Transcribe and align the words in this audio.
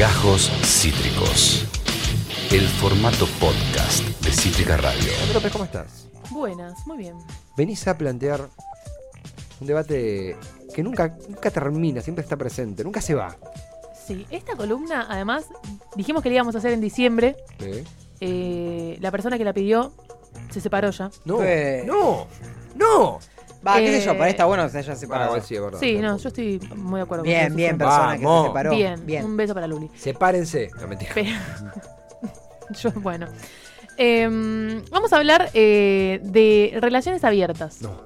Gajos 0.00 0.50
Cítricos. 0.64 1.66
El 2.50 2.66
formato 2.66 3.26
podcast 3.38 4.02
de 4.24 4.30
Cítrica 4.32 4.78
Radio. 4.78 5.12
López, 5.34 5.52
¿cómo 5.52 5.64
estás? 5.64 6.08
Buenas, 6.30 6.86
muy 6.86 6.96
bien. 6.96 7.16
Venís 7.54 7.86
a 7.86 7.98
plantear 7.98 8.48
un 9.60 9.66
debate 9.66 10.38
que 10.74 10.82
nunca, 10.82 11.14
nunca 11.28 11.50
termina, 11.50 12.00
siempre 12.00 12.22
está 12.22 12.38
presente, 12.38 12.82
nunca 12.82 13.02
se 13.02 13.14
va. 13.14 13.36
Sí, 14.06 14.24
esta 14.30 14.56
columna, 14.56 15.06
además, 15.10 15.44
dijimos 15.94 16.22
que 16.22 16.30
la 16.30 16.36
íbamos 16.36 16.54
a 16.54 16.58
hacer 16.60 16.72
en 16.72 16.80
diciembre. 16.80 17.36
¿Eh? 17.58 17.84
Eh, 18.22 18.96
la 19.02 19.10
persona 19.10 19.36
que 19.36 19.44
la 19.44 19.52
pidió 19.52 19.92
se 20.50 20.62
separó 20.62 20.92
ya. 20.92 21.10
No, 21.26 21.42
Eh. 21.44 21.84
no, 21.86 22.26
no. 22.74 23.18
Va, 23.66 23.76
qué 23.78 23.98
sé 24.00 24.04
yo, 24.06 24.12
Eh, 24.12 24.14
para 24.14 24.30
está 24.30 24.44
bueno 24.46 24.62
que 24.64 24.70
se 24.70 24.78
haya 24.78 24.86
Para, 24.88 24.98
separado. 24.98 25.26
igual 25.30 25.42
sí, 25.42 25.54
es 25.54 25.60
verdad. 25.62 25.78
Sí, 25.80 25.98
no, 25.98 26.16
yo 26.16 26.28
estoy 26.28 26.60
muy 26.76 26.98
de 26.98 27.02
acuerdo 27.04 27.24
con 27.24 27.28
Bien, 27.28 27.46
eso. 27.48 27.56
bien, 27.56 27.78
persona 27.78 28.16
que 28.18 28.24
Vamos. 28.24 28.42
se 28.42 28.48
separó. 28.48 28.70
Bien, 28.70 29.06
Bien. 29.06 29.24
un 29.24 29.36
beso 29.36 29.54
para 29.54 29.66
Luli. 29.66 29.90
Sepárense. 29.96 30.70
No, 30.80 30.88
mentira. 30.88 31.10
Pero- 31.14 31.28
yo, 32.80 32.90
bueno. 33.00 33.26
Em, 33.96 34.82
vamos 34.90 35.12
a 35.12 35.16
hablar 35.18 35.50
eh, 35.52 36.20
de 36.22 36.78
relaciones 36.80 37.22
abiertas. 37.24 37.82
No. 37.82 38.02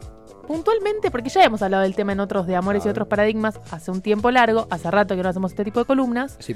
Puntualmente, 0.49 1.11
porque 1.11 1.31
ya 1.31 1.43
hemos 1.45 1.63
hablado 1.63 1.85
del 1.85 1.95
tema 1.95 2.13
en 2.13 2.21
otros 2.21 2.47
de 2.47 2.57
amores 2.57 2.85
y 2.85 2.89
otros 2.89 3.07
paradigmas 3.09 3.61
hace 3.71 3.91
un 3.91 4.03
tiempo 4.03 4.31
largo, 4.31 4.67
hace 4.71 4.91
rato 4.91 5.15
que 5.17 5.23
no 5.23 5.29
hacemos 5.29 5.53
este 5.53 5.65
tipo 5.65 5.79
de 5.81 5.87
columnas. 5.87 6.37
Sí, 6.41 6.55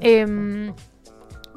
Em, 0.00 0.74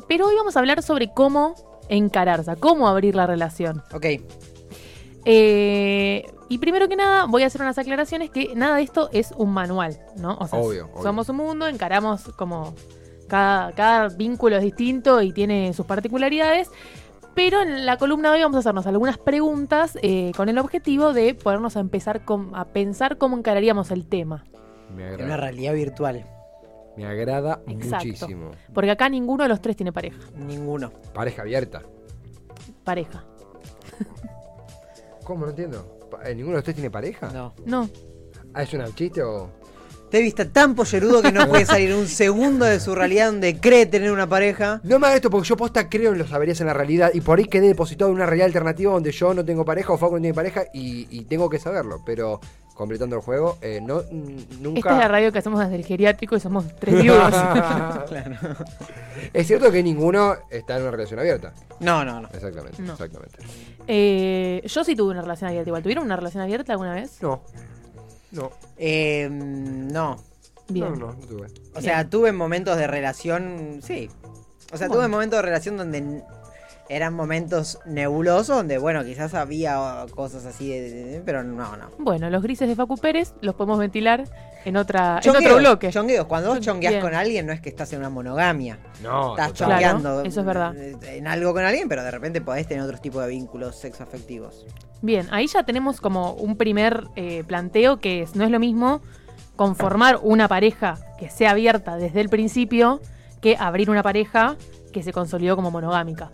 pero 0.08 0.28
hoy 0.28 0.36
vamos 0.36 0.56
a 0.56 0.60
hablar 0.60 0.84
sobre 0.84 1.10
cómo 1.12 1.56
encararse, 1.90 2.56
cómo 2.58 2.88
abrir 2.88 3.16
la 3.16 3.26
relación. 3.26 3.82
Ok. 3.94 4.06
Eh, 5.26 6.26
y 6.50 6.58
primero 6.58 6.88
que 6.88 6.96
nada, 6.96 7.26
voy 7.26 7.44
a 7.44 7.48
hacer 7.48 7.62
unas 7.62 7.78
aclaraciones 7.78 8.30
que 8.30 8.56
nada 8.56 8.76
de 8.78 8.84
esto 8.84 9.10
es 9.14 9.32
un 9.38 9.52
manual, 9.52 10.00
¿no? 10.18 10.38
O 10.40 10.48
sea, 10.48 10.60
Obvio, 10.60 10.90
obvio. 10.92 11.04
somos 11.04 11.30
un 11.30 11.38
mundo, 11.38 11.68
encaramos 11.68 12.24
como 12.36 12.74
cada, 13.28 13.72
cada 13.74 14.10
vínculo 14.10 14.58
es 14.58 14.64
distinto 14.64 15.22
y 15.22 15.32
tiene 15.32 15.74
sus 15.74 15.86
particularidades. 15.86 16.70
Pero 17.34 17.62
en 17.62 17.86
la 17.86 17.98
columna 17.98 18.30
de 18.30 18.36
hoy 18.38 18.42
vamos 18.42 18.58
a 18.58 18.60
hacernos 18.60 18.86
algunas 18.88 19.18
preguntas 19.18 19.98
eh, 20.02 20.34
con 20.36 20.50
el 20.50 20.58
objetivo 20.58 21.14
de 21.14 21.34
podernos 21.34 21.78
a 21.78 21.80
empezar 21.80 22.22
a 22.54 22.66
pensar 22.66 23.18
cómo 23.18 23.38
encararíamos 23.38 23.90
el 23.92 24.06
tema. 24.06 24.44
me 24.94 25.14
En 25.14 25.24
una 25.24 25.38
realidad 25.38 25.74
virtual. 25.74 26.26
Me 26.98 27.06
agrada 27.06 27.62
Exacto. 27.68 28.06
muchísimo. 28.06 28.52
Porque 28.74 28.92
acá 28.92 29.08
ninguno 29.08 29.44
de 29.44 29.50
los 29.50 29.62
tres 29.62 29.78
tiene 29.78 29.94
pareja. 29.94 30.20
Ninguno. 30.36 30.92
Pareja 31.14 31.44
abierta. 31.44 31.84
Pareja. 32.84 33.24
¿Cómo? 35.32 35.46
No 35.46 35.52
entiendo. 35.52 35.98
Eh, 36.26 36.36
¿Ninguno 36.36 36.56
de 36.56 36.60
ustedes 36.60 36.76
tiene 36.76 36.92
pareja? 36.92 37.32
No. 37.32 37.54
No. 37.66 37.90
Ah, 38.54 38.64
¿Es 38.64 38.74
un 38.74 38.94
chiste 38.94 39.24
o...? 39.24 39.50
Te 40.10 40.18
he 40.20 40.22
visto 40.22 40.46
tan 40.50 40.76
pollerudo 40.76 41.22
que 41.22 41.32
no 41.32 41.48
puede 41.48 41.66
salir 41.66 41.96
un 41.96 42.06
segundo 42.06 42.66
de 42.66 42.82
su 42.82 42.94
realidad 42.94 43.28
donde 43.28 43.58
cree 43.62 43.86
tener 43.86 44.12
una 44.12 44.28
pareja. 44.28 44.82
No 44.84 45.00
me 45.00 45.08
hagas 45.08 45.16
esto 45.16 45.30
porque 45.30 45.48
yo 45.48 45.56
posta 45.56 45.88
creo 45.88 46.12
en 46.12 46.18
los 46.18 46.28
saberías 46.28 46.60
en 46.60 46.68
la 46.68 46.74
realidad 46.74 47.12
y 47.14 47.22
por 47.22 47.40
ahí 47.40 47.46
quedé 47.46 47.68
depositado 47.70 48.12
en 48.12 48.18
una 48.18 48.26
realidad 48.26 48.48
alternativa 48.48 48.92
donde 48.92 49.14
yo 49.14 49.34
no 49.34 49.46
tengo 49.46 49.64
pareja 49.64 49.94
o 49.94 49.98
Facu 49.98 50.16
no 50.16 50.20
tiene 50.20 50.34
pareja 50.34 50.66
y, 50.74 51.08
y 51.10 51.24
tengo 51.24 51.50
que 51.50 51.60
saberlo. 51.60 52.02
Pero 52.06 52.42
completando 52.82 53.16
el 53.16 53.22
juego, 53.22 53.60
eh, 53.62 53.80
no, 53.80 54.02
nunca... 54.60 54.80
Esta 54.80 54.92
es 54.94 54.98
la 54.98 55.08
radio 55.08 55.32
que 55.32 55.38
hacemos 55.38 55.60
desde 55.60 55.76
el 55.76 55.86
geriátrico 55.86 56.36
y 56.36 56.40
somos 56.40 56.66
tres 56.80 57.00
viudos. 57.00 57.32
Claro. 58.08 58.36
es 59.34 59.46
cierto 59.46 59.72
que 59.72 59.84
ninguno 59.84 60.36
está 60.50 60.78
en 60.78 60.82
una 60.82 60.90
relación 60.92 61.20
abierta. 61.20 61.54
No, 61.80 62.04
no, 62.04 62.22
no. 62.22 62.28
Exactamente, 62.34 62.82
No. 62.82 62.94
exactamente. 62.94 63.38
Eh, 63.88 64.64
yo 64.66 64.84
sí 64.84 64.96
tuve 64.96 65.12
una 65.12 65.22
relación 65.22 65.50
abierta 65.50 65.70
igual. 65.70 65.84
¿Tuvieron 65.84 66.06
una 66.06 66.16
relación 66.16 66.42
abierta 66.42 66.72
alguna 66.74 66.96
vez? 66.96 67.22
No, 67.22 67.44
no, 68.32 68.52
Eh, 68.78 69.30
no. 69.32 70.18
Bien. 70.70 70.90
no, 70.90 70.96
no, 70.96 71.14
no 71.14 71.28
tuve. 71.28 71.48
O 71.76 71.82
sea, 71.82 72.10
tuve 72.10 72.32
momentos 72.32 72.78
de 72.78 72.88
relación. 72.88 73.80
Sí. 73.84 74.10
O 74.74 74.78
sea, 74.78 74.88
Bueno. 74.88 75.02
tuve 75.02 75.08
momentos 75.08 75.38
de 75.38 75.42
relación 75.44 75.78
donde 75.78 76.24
eran 76.92 77.14
momentos 77.14 77.80
nebulosos, 77.86 78.58
donde, 78.58 78.78
bueno, 78.78 79.04
quizás 79.06 79.34
había 79.34 80.06
cosas 80.14 80.46
así, 80.46 80.70
de, 80.70 80.82
de- 80.82 81.06
de- 81.06 81.22
pero 81.22 81.44
no, 81.44 81.78
no. 81.78 81.90
Bueno, 82.00 82.30
los 82.30 82.44
grises 82.44 82.68
de 82.68 82.76
Facu 82.76 82.98
Pérez 82.98 83.34
los 83.42 83.56
podemos 83.56 83.80
ventilar 83.80 84.26
en, 84.66 84.76
otra, 84.78 85.20
en 85.24 85.30
otro 85.36 85.58
bloque. 85.58 85.90
chongueos. 85.90 86.26
Cuando 86.26 86.50
vos 86.50 86.60
Bien. 86.60 86.66
chongueas 86.66 87.02
con 87.04 87.16
alguien, 87.16 87.46
no 87.48 87.54
es 87.54 87.62
que 87.62 87.70
estás 87.70 87.94
en 87.94 88.00
una 88.00 88.10
monogamia. 88.10 88.78
No, 89.02 89.32
Estás 89.38 89.54
total. 89.54 89.80
Claro, 89.80 89.94
chongueando 90.00 90.22
eso 90.24 90.40
es 90.42 90.46
verdad. 90.46 90.76
eh, 90.78 90.98
en 91.18 91.28
algo 91.28 91.54
con 91.54 91.64
alguien, 91.64 91.88
pero 91.88 92.04
de 92.04 92.12
repente 92.12 92.42
podés 92.42 92.68
tener 92.68 92.84
otros 92.84 93.02
tipos 93.02 93.24
de 93.24 93.30
vínculos 93.30 93.76
sexoafectivos. 93.78 94.66
Bien, 95.02 95.28
ahí 95.32 95.48
ya 95.48 95.64
tenemos 95.64 96.02
como 96.02 96.34
un 96.34 96.58
primer 96.58 97.06
eh, 97.16 97.44
planteo 97.48 98.00
que 98.00 98.22
es, 98.24 98.36
no 98.36 98.44
es 98.44 98.52
lo 98.52 98.60
mismo 98.60 99.02
conformar 99.56 100.20
una 100.22 100.48
pareja 100.48 100.98
que 101.18 101.30
sea 101.30 101.52
abierta 101.52 101.96
desde 101.98 102.22
el 102.22 102.30
principio 102.30 103.00
que 103.42 103.56
abrir 103.58 103.90
una 103.90 104.04
pareja 104.04 104.58
que 104.92 105.04
se 105.04 105.14
consolidó 105.14 105.56
como 105.56 105.72
monogámica. 105.72 106.32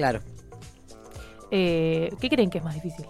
Claro. 0.00 0.20
Eh, 1.50 2.10
¿Qué 2.18 2.30
creen 2.30 2.48
que 2.48 2.56
es 2.56 2.64
más 2.64 2.74
difícil? 2.74 3.04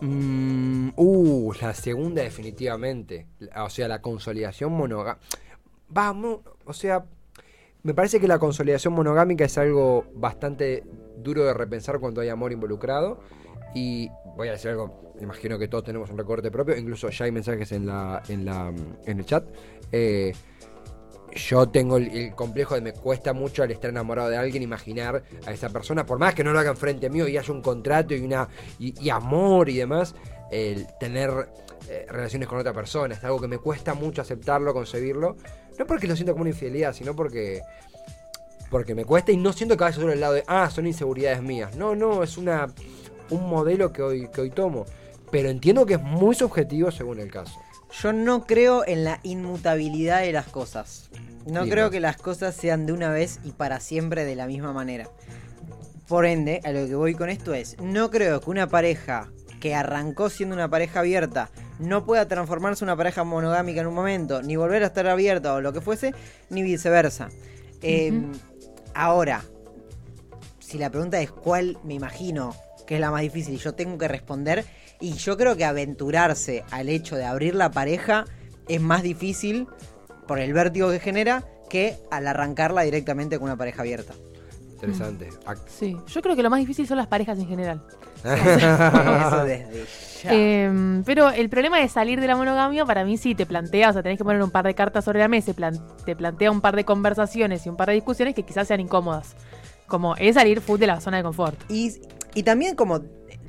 Mm, 0.00 0.90
uh, 0.94 1.52
la 1.60 1.74
segunda 1.74 2.22
definitivamente. 2.22 3.26
O 3.56 3.68
sea, 3.68 3.88
la 3.88 4.00
consolidación 4.00 4.70
monogámica. 4.70 5.26
Vamos, 5.88 6.42
o 6.64 6.72
sea, 6.72 7.04
me 7.82 7.94
parece 7.94 8.20
que 8.20 8.28
la 8.28 8.38
consolidación 8.38 8.94
monogámica 8.94 9.44
es 9.44 9.58
algo 9.58 10.06
bastante 10.14 10.84
duro 11.16 11.42
de 11.42 11.52
repensar 11.52 11.98
cuando 11.98 12.20
hay 12.20 12.28
amor 12.28 12.52
involucrado. 12.52 13.18
Y 13.74 14.08
voy 14.36 14.46
a 14.46 14.52
decir 14.52 14.70
algo, 14.70 15.14
imagino 15.20 15.58
que 15.58 15.66
todos 15.66 15.82
tenemos 15.82 16.10
un 16.10 16.18
recorte 16.18 16.52
propio, 16.52 16.76
incluso 16.76 17.10
ya 17.10 17.24
hay 17.24 17.32
mensajes 17.32 17.72
en 17.72 17.86
la, 17.86 18.22
en 18.28 18.44
la, 18.44 18.72
en 19.04 19.18
el 19.18 19.26
chat. 19.26 19.44
Eh, 19.90 20.32
yo 21.36 21.68
tengo 21.68 21.98
el, 21.98 22.34
complejo 22.34 22.74
de 22.74 22.80
me 22.80 22.92
cuesta 22.92 23.32
mucho 23.32 23.62
al 23.62 23.70
estar 23.70 23.90
enamorado 23.90 24.30
de 24.30 24.36
alguien 24.36 24.62
imaginar 24.62 25.22
a 25.46 25.52
esa 25.52 25.68
persona, 25.68 26.04
por 26.04 26.18
más 26.18 26.34
que 26.34 26.42
no 26.42 26.52
lo 26.52 26.58
hagan 26.58 26.76
frente 26.76 27.06
a 27.06 27.10
mí 27.10 27.20
y 27.20 27.36
haya 27.36 27.52
un 27.52 27.62
contrato 27.62 28.14
y 28.14 28.20
una 28.20 28.48
y, 28.78 28.94
y 29.04 29.10
amor 29.10 29.68
y 29.68 29.76
demás, 29.76 30.14
el 30.50 30.86
tener 30.98 31.48
eh, 31.88 32.06
relaciones 32.08 32.48
con 32.48 32.58
otra 32.58 32.72
persona 32.72 33.14
es 33.14 33.22
algo 33.22 33.40
que 33.40 33.48
me 33.48 33.58
cuesta 33.58 33.94
mucho 33.94 34.22
aceptarlo, 34.22 34.72
concebirlo, 34.72 35.36
no 35.78 35.86
porque 35.86 36.08
lo 36.08 36.16
siento 36.16 36.32
como 36.32 36.42
una 36.42 36.50
infidelidad, 36.50 36.92
sino 36.92 37.14
porque 37.14 37.62
porque 38.70 38.96
me 38.96 39.04
cuesta 39.04 39.30
y 39.30 39.36
no 39.36 39.52
siento 39.52 39.76
que 39.76 39.84
vaya 39.84 39.94
sobre 39.94 40.14
el 40.14 40.20
lado 40.20 40.34
de 40.34 40.44
ah, 40.48 40.68
son 40.70 40.86
inseguridades 40.86 41.40
mías. 41.42 41.76
No, 41.76 41.94
no, 41.94 42.24
es 42.24 42.36
una 42.36 42.66
un 43.30 43.48
modelo 43.48 43.92
que 43.92 44.02
hoy 44.02 44.28
que 44.28 44.40
hoy 44.40 44.50
tomo, 44.50 44.86
pero 45.30 45.48
entiendo 45.48 45.86
que 45.86 45.94
es 45.94 46.02
muy 46.02 46.34
subjetivo 46.34 46.90
según 46.90 47.20
el 47.20 47.30
caso. 47.30 47.60
Yo 47.90 48.12
no 48.12 48.46
creo 48.46 48.86
en 48.86 49.04
la 49.04 49.20
inmutabilidad 49.22 50.20
de 50.20 50.32
las 50.32 50.46
cosas. 50.46 51.10
No 51.46 51.66
creo 51.66 51.90
que 51.90 52.00
las 52.00 52.16
cosas 52.16 52.54
sean 52.56 52.86
de 52.86 52.92
una 52.92 53.10
vez 53.10 53.38
y 53.44 53.52
para 53.52 53.80
siempre 53.80 54.24
de 54.24 54.34
la 54.34 54.46
misma 54.46 54.72
manera. 54.72 55.08
Por 56.08 56.26
ende, 56.26 56.60
a 56.64 56.72
lo 56.72 56.86
que 56.86 56.94
voy 56.94 57.14
con 57.14 57.30
esto 57.30 57.54
es, 57.54 57.76
no 57.80 58.10
creo 58.10 58.40
que 58.40 58.50
una 58.50 58.68
pareja 58.68 59.30
que 59.60 59.74
arrancó 59.74 60.28
siendo 60.28 60.54
una 60.54 60.68
pareja 60.68 61.00
abierta 61.00 61.50
no 61.78 62.04
pueda 62.04 62.28
transformarse 62.28 62.84
en 62.84 62.90
una 62.90 62.96
pareja 62.96 63.24
monogámica 63.24 63.80
en 63.80 63.86
un 63.86 63.94
momento, 63.94 64.42
ni 64.42 64.56
volver 64.56 64.82
a 64.82 64.86
estar 64.86 65.06
abierta 65.06 65.54
o 65.54 65.60
lo 65.60 65.72
que 65.72 65.80
fuese, 65.80 66.14
ni 66.50 66.62
viceversa. 66.62 67.28
Eh, 67.82 68.12
Ujú. 68.12 68.32
Ahora, 68.94 69.44
si 70.58 70.78
la 70.78 70.90
pregunta 70.90 71.20
es 71.20 71.30
cuál 71.30 71.78
me 71.84 71.94
imagino 71.94 72.54
que 72.86 72.94
es 72.94 73.00
la 73.00 73.10
más 73.10 73.20
difícil 73.20 73.54
y 73.54 73.58
yo 73.58 73.74
tengo 73.74 73.98
que 73.98 74.08
responder, 74.08 74.64
y 75.00 75.12
yo 75.14 75.36
creo 75.36 75.56
que 75.56 75.64
aventurarse 75.64 76.64
al 76.70 76.88
hecho 76.88 77.16
de 77.16 77.24
abrir 77.24 77.54
la 77.54 77.70
pareja 77.70 78.24
es 78.68 78.80
más 78.80 79.02
difícil 79.02 79.66
por 80.26 80.38
el 80.38 80.52
vértigo 80.52 80.90
que 80.90 80.98
genera 81.00 81.44
que 81.70 81.96
al 82.10 82.26
arrancarla 82.26 82.82
directamente 82.82 83.38
con 83.38 83.44
una 83.46 83.56
pareja 83.56 83.82
abierta. 83.82 84.14
Interesante. 84.72 85.30
Ac- 85.46 85.58
Sí, 85.68 85.96
yo 86.08 86.20
creo 86.22 86.36
que 86.36 86.42
lo 86.42 86.50
más 86.50 86.60
difícil 86.60 86.86
son 86.86 86.98
las 86.98 87.06
parejas 87.06 87.38
en 87.38 87.46
general. 87.48 87.82
Eso 88.24 89.44
desde 89.44 89.84
ya. 90.22 90.30
Eh, 90.32 91.02
pero 91.04 91.30
el 91.30 91.48
problema 91.48 91.78
de 91.78 91.88
salir 91.88 92.20
de 92.20 92.26
la 92.26 92.36
monogamia, 92.36 92.84
para 92.84 93.04
mí 93.04 93.16
sí 93.16 93.34
te 93.34 93.46
plantea, 93.46 93.90
o 93.90 93.92
sea, 93.92 94.02
tenés 94.02 94.18
que 94.18 94.24
poner 94.24 94.42
un 94.42 94.50
par 94.50 94.64
de 94.66 94.74
cartas 94.74 95.04
sobre 95.04 95.20
la 95.20 95.28
mesa, 95.28 95.52
plan- 95.54 95.80
te 96.04 96.16
plantea 96.16 96.50
un 96.50 96.60
par 96.60 96.74
de 96.76 96.84
conversaciones 96.84 97.64
y 97.66 97.68
un 97.68 97.76
par 97.76 97.88
de 97.88 97.94
discusiones 97.94 98.34
que 98.34 98.42
quizás 98.42 98.68
sean 98.68 98.80
incómodas. 98.80 99.36
Como 99.86 100.16
es 100.16 100.34
salir 100.34 100.60
full 100.60 100.80
de 100.80 100.88
la 100.88 101.00
zona 101.00 101.18
de 101.18 101.22
confort. 101.22 101.58
Y, 101.70 101.92
y 102.34 102.42
también 102.42 102.74
como 102.74 103.00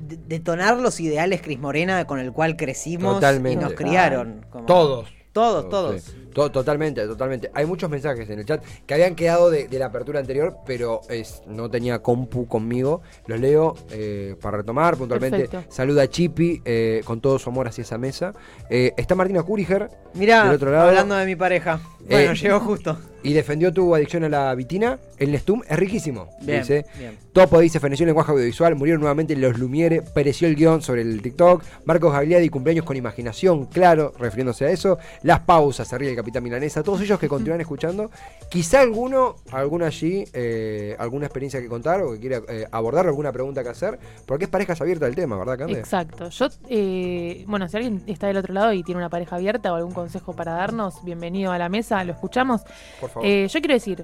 detonar 0.08 0.78
los 0.78 1.00
ideales 1.00 1.42
Cris 1.42 1.60
Morena 1.60 2.06
con 2.06 2.20
el 2.20 2.32
cual 2.32 2.56
crecimos 2.56 3.16
Totalmente. 3.16 3.60
y 3.60 3.64
nos 3.64 3.74
criaron. 3.74 4.46
como- 4.50 4.66
Todos. 4.66 5.10
Todos, 5.34 5.70
todos. 5.70 6.02
Sí. 6.02 6.27
To- 6.38 6.52
totalmente, 6.52 7.06
totalmente. 7.08 7.50
Hay 7.56 7.66
muchos 7.66 7.90
mensajes 7.90 8.30
en 8.30 8.38
el 8.38 8.46
chat 8.46 8.64
que 8.86 8.94
habían 8.94 9.16
quedado 9.16 9.50
de, 9.50 9.68
de 9.68 9.80
la 9.80 9.88
apertura 9.88 10.20
anterior, 10.20 10.58
pero 10.68 11.02
es, 11.10 11.42
no 11.48 11.68
tenía 11.70 12.00
compu 12.04 12.46
conmigo. 12.48 13.02
Los 13.26 13.40
leo 13.40 13.76
eh, 13.90 14.36
para 14.40 14.58
retomar 14.58 14.96
puntualmente. 14.98 15.48
Perfecto. 15.48 15.74
Saluda 15.74 16.04
a 16.04 16.08
Chipi 16.08 16.62
eh, 16.64 17.02
con 17.06 17.22
todo 17.22 17.40
su 17.40 17.50
amor 17.50 17.68
hacia 17.68 17.82
esa 17.82 17.98
mesa. 17.98 18.34
Eh, 18.70 18.94
está 18.98 19.16
Martina 19.16 19.42
Curiger 19.42 19.90
Mirá, 20.14 20.46
Del 20.46 20.56
otro 20.56 20.72
lado- 20.72 20.90
hablando 20.90 21.16
de 21.16 21.26
mi 21.26 21.36
pareja. 21.36 21.80
Bueno, 22.10 22.34
llegó 22.34 22.60
justo. 22.62 22.98
y 23.22 23.34
defendió 23.34 23.74
tu 23.74 23.94
adicción 23.94 24.24
a 24.24 24.30
la 24.30 24.56
vitina. 24.56 24.98
El 25.18 25.32
Nestum 25.34 25.62
es 25.68 25.78
riquísimo. 25.78 26.30
Bien, 26.42 26.62
dice. 26.62 26.86
bien. 26.98 27.18
Topo 27.34 27.60
dice, 27.60 27.80
feneció 27.82 28.04
el 28.06 28.08
lenguaje 28.08 28.32
audiovisual, 28.32 28.76
murieron 28.76 29.02
nuevamente 29.02 29.36
los 29.36 29.60
Lumiere, 29.60 30.02
pereció 30.02 30.48
el 30.48 30.56
guion 30.56 30.82
sobre 30.82 31.02
el 31.02 31.22
TikTok, 31.22 31.62
Marcos 31.86 32.14
Gagliardi, 32.14 32.50
cumpleaños 32.50 32.86
con 32.86 32.96
imaginación, 32.96 33.66
claro, 33.66 34.14
refiriéndose 34.18 34.66
a 34.66 34.70
eso, 34.70 34.98
las 35.24 35.42
pausas, 35.42 35.88
se 35.88 35.98
ríe 35.98 36.12
el 36.12 36.16
Capitán 36.28 36.44
Milanesa, 36.44 36.84
todos 36.84 37.00
ellos 37.00 37.18
que 37.20 37.30
continúan 37.30 37.62
escuchando. 37.62 38.12
Quizá 38.50 38.82
alguno, 38.82 39.38
alguno 39.50 39.86
allí, 39.86 40.26
eh, 40.34 40.94
alguna 41.00 41.26
experiencia 41.26 41.62
que 41.62 41.70
contar 41.70 42.02
o 42.02 42.12
que 42.12 42.20
quiera 42.20 42.42
eh, 42.50 42.68
abordar, 42.70 43.08
alguna 43.08 43.32
pregunta 43.32 43.64
que 43.64 43.70
hacer, 43.70 43.98
porque 44.26 44.44
es 44.44 44.50
parejas 44.50 44.82
abiertas 44.82 45.08
el 45.08 45.16
tema, 45.16 45.38
¿verdad, 45.38 45.58
Cande? 45.58 45.80
Exacto. 45.80 46.28
Yo, 46.30 46.48
eh, 46.68 47.46
bueno, 47.48 47.70
si 47.70 47.78
alguien 47.78 48.04
está 48.08 48.28
del 48.28 48.36
otro 48.36 48.54
lado 48.54 48.74
y 48.74 48.84
tiene 48.84 49.00
una 49.00 49.10
pareja 49.10 49.38
abierta 49.38 49.72
o 49.72 49.78
algún 49.78 49.94
consejo 49.94 50.34
para 50.36 50.52
darnos, 50.52 51.02
bienvenido 51.06 51.54
a 51.54 51.58
la 51.58 51.70
mesa, 51.70 52.04
lo 52.04 52.12
escuchamos. 52.12 52.64
Por 53.00 53.10
favor. 53.10 53.26
Eh, 53.26 53.48
yo 53.48 53.60
quiero 53.62 53.74
decir, 53.74 54.04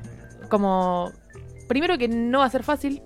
como, 0.50 1.12
primero 1.68 1.98
que 1.98 2.08
no 2.08 2.40
va 2.40 2.46
a 2.46 2.50
ser 2.50 2.64
fácil, 2.64 3.02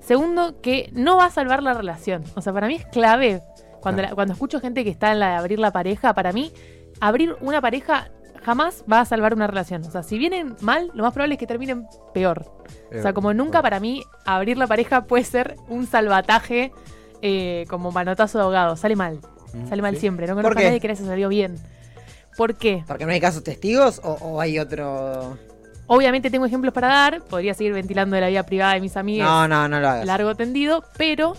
segundo 0.00 0.62
que 0.62 0.88
no 0.94 1.18
va 1.18 1.26
a 1.26 1.30
salvar 1.30 1.62
la 1.62 1.74
relación. 1.74 2.24
O 2.36 2.40
sea, 2.40 2.54
para 2.54 2.68
mí 2.68 2.76
es 2.76 2.86
clave, 2.86 3.42
cuando, 3.82 3.98
Claro. 4.00 4.08
la- 4.12 4.14
cuando 4.14 4.32
escucho 4.32 4.60
gente 4.60 4.82
que 4.82 4.88
está 4.90 5.12
en 5.12 5.18
la 5.20 5.28
de 5.32 5.34
abrir 5.36 5.58
la 5.58 5.72
pareja, 5.72 6.14
para 6.14 6.32
mí, 6.32 6.52
abrir 7.00 7.36
una 7.42 7.60
pareja 7.60 8.10
jamás 8.44 8.84
va 8.90 9.00
a 9.00 9.04
salvar 9.04 9.34
una 9.34 9.46
relación. 9.46 9.82
O 9.84 9.90
sea, 9.90 10.02
si 10.02 10.18
vienen 10.18 10.56
mal, 10.60 10.90
lo 10.94 11.02
más 11.04 11.12
probable 11.12 11.34
es 11.34 11.38
que 11.38 11.46
terminen 11.46 11.86
peor. 12.14 12.44
Eh, 12.90 12.98
O 12.98 13.02
sea, 13.02 13.12
como 13.12 13.32
nunca 13.34 13.62
para 13.62 13.80
mí, 13.80 14.02
abrir 14.26 14.56
la 14.58 14.66
pareja 14.66 15.04
puede 15.04 15.24
ser 15.24 15.56
un 15.68 15.86
salvataje 15.86 16.72
eh, 17.22 17.64
como 17.68 17.92
manotazo 17.92 18.38
de 18.38 18.44
ahogado. 18.44 18.76
Sale 18.76 18.96
mal. 18.96 19.20
Mm, 19.54 19.68
Sale 19.68 19.82
mal 19.82 19.94
sí. 19.94 20.00
siempre. 20.00 20.26
No 20.26 20.34
¿Por 20.34 20.42
conozco 20.42 20.58
a 20.58 20.62
qué? 20.62 20.66
nadie 20.68 20.80
que 20.80 20.88
le 20.88 20.92
haya 20.94 21.04
salido 21.04 21.28
bien. 21.28 21.56
¿Por 22.36 22.54
qué? 22.56 22.82
¿Porque 22.86 23.04
no 23.06 23.12
hay 23.12 23.20
casos 23.20 23.44
testigos 23.44 24.00
o, 24.02 24.12
o 24.20 24.40
hay 24.40 24.58
otro...? 24.58 25.36
Obviamente 25.88 26.30
tengo 26.30 26.46
ejemplos 26.46 26.72
para 26.72 26.88
dar. 26.88 27.22
Podría 27.24 27.52
seguir 27.54 27.74
ventilando 27.74 28.14
de 28.14 28.22
la 28.22 28.28
vida 28.28 28.44
privada 28.44 28.74
de 28.74 28.80
mis 28.80 28.96
amigos 28.96 29.26
No, 29.28 29.46
no, 29.48 29.68
no 29.68 29.78
lo 29.80 29.88
hagas. 29.88 30.06
largo 30.06 30.34
tendido. 30.34 30.82
Pero 30.96 31.34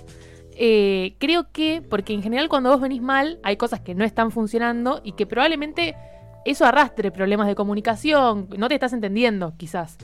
eh, 0.56 1.16
creo 1.20 1.48
que, 1.52 1.82
porque 1.90 2.14
en 2.14 2.22
general 2.22 2.50
cuando 2.50 2.70
vos 2.70 2.80
venís 2.80 3.02
mal, 3.02 3.40
hay 3.44 3.58
cosas 3.58 3.80
que 3.80 3.96
no 3.96 4.04
están 4.06 4.30
funcionando 4.30 5.02
y 5.04 5.14
que 5.14 5.26
probablemente 5.26 5.96
eso 6.46 6.66
arrastre 6.66 7.12
problemas 7.12 7.48
de 7.48 7.56
comunicación. 7.56 8.48
No 8.58 8.68
te 8.68 8.76
estás 8.76 8.94
entendiendo, 8.94 9.54
quizás. 9.58 9.98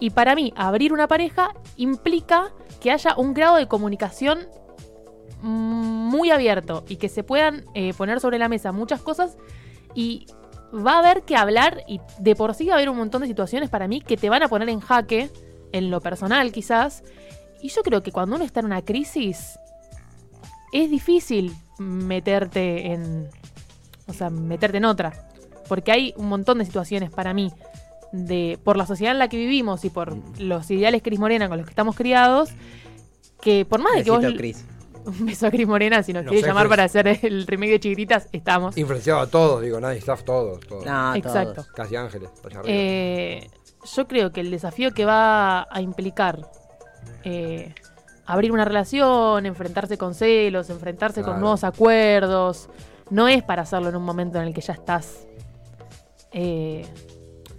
Y 0.00 0.10
para 0.10 0.34
mí, 0.34 0.52
abrir 0.56 0.92
una 0.92 1.08
pareja 1.08 1.54
implica 1.76 2.52
que 2.80 2.90
haya 2.90 3.16
un 3.16 3.34
grado 3.34 3.56
de 3.56 3.66
comunicación 3.66 4.46
mm, 5.42 5.48
muy 6.08 6.30
abierto 6.30 6.84
y 6.88 6.96
que 6.96 7.08
se 7.08 7.24
puedan 7.24 7.64
eh, 7.74 7.92
poner 7.94 8.20
sobre 8.20 8.38
la 8.38 8.48
mesa 8.48 8.72
muchas 8.72 9.00
cosas 9.00 9.36
y 9.94 10.26
va 10.74 10.94
a 10.94 10.98
haber 10.98 11.22
que 11.22 11.36
hablar 11.36 11.82
y 11.88 12.00
de 12.18 12.36
por 12.36 12.54
sí 12.54 12.66
va 12.66 12.74
a 12.74 12.76
haber 12.76 12.90
un 12.90 12.98
montón 12.98 13.22
de 13.22 13.26
situaciones 13.26 13.70
para 13.70 13.88
mí 13.88 14.00
que 14.00 14.16
te 14.16 14.28
van 14.28 14.42
a 14.42 14.48
poner 14.48 14.68
en 14.68 14.80
jaque, 14.80 15.30
en 15.72 15.90
lo 15.90 16.00
personal 16.00 16.52
quizás. 16.52 17.02
Y 17.60 17.68
yo 17.68 17.82
creo 17.82 18.02
que 18.02 18.12
cuando 18.12 18.36
uno 18.36 18.44
está 18.44 18.60
en 18.60 18.66
una 18.66 18.82
crisis 18.82 19.58
es 20.72 20.90
difícil 20.90 21.54
meterte 21.78 22.92
en, 22.92 23.28
o 24.06 24.12
sea, 24.12 24.30
meterte 24.30 24.78
en 24.78 24.84
otra, 24.84 25.27
porque 25.68 25.92
hay 25.92 26.14
un 26.16 26.28
montón 26.28 26.58
de 26.58 26.64
situaciones 26.64 27.10
para 27.10 27.34
mí 27.34 27.52
de 28.12 28.58
por 28.64 28.76
la 28.76 28.86
sociedad 28.86 29.12
en 29.12 29.18
la 29.18 29.28
que 29.28 29.36
vivimos 29.36 29.84
y 29.84 29.90
por 29.90 30.16
los 30.40 30.70
ideales 30.70 31.02
Cris 31.02 31.18
Morena 31.18 31.48
con 31.48 31.58
los 31.58 31.66
que 31.66 31.70
estamos 31.70 31.94
criados 31.94 32.50
que 33.40 33.64
por 33.64 33.80
más 33.80 33.94
de 33.94 34.04
que 34.04 34.10
vos 34.10 34.24
Cris. 34.36 34.64
un 35.08 35.26
beso 35.26 35.46
a 35.46 35.50
Cris 35.50 35.66
Morena, 35.66 36.02
si 36.02 36.12
nos 36.12 36.24
No 36.24 36.30
quiere 36.30 36.46
llamar 36.46 36.68
para 36.68 36.84
hacer 36.84 37.06
el 37.22 37.46
remake 37.46 37.70
de 37.72 37.80
Chiquititas, 37.80 38.28
estamos. 38.32 38.76
Influenciado 38.76 39.20
a 39.20 39.26
todos, 39.26 39.62
digo, 39.62 39.80
nadie 39.80 39.98
staff, 39.98 40.22
todos, 40.22 40.60
todos. 40.60 40.84
No, 40.84 41.14
Exacto. 41.14 41.54
todos. 41.54 41.68
Casi 41.68 41.96
ángeles. 41.96 42.30
Eh, 42.64 43.48
yo 43.94 44.08
creo 44.08 44.32
que 44.32 44.40
el 44.40 44.50
desafío 44.50 44.92
que 44.92 45.04
va 45.04 45.66
a 45.70 45.80
implicar 45.80 46.50
eh, 47.24 47.74
abrir 48.26 48.52
una 48.52 48.64
relación, 48.64 49.46
enfrentarse 49.46 49.96
con 49.96 50.14
celos, 50.14 50.68
enfrentarse 50.68 51.20
Claro. 51.20 51.34
con 51.34 51.40
nuevos 51.40 51.64
acuerdos, 51.64 52.68
no 53.10 53.28
es 53.28 53.42
para 53.42 53.62
hacerlo 53.62 53.88
en 53.88 53.96
un 53.96 54.02
momento 54.02 54.38
en 54.38 54.48
el 54.48 54.54
que 54.54 54.60
ya 54.60 54.74
estás. 54.74 55.26
Eh, 56.32 56.84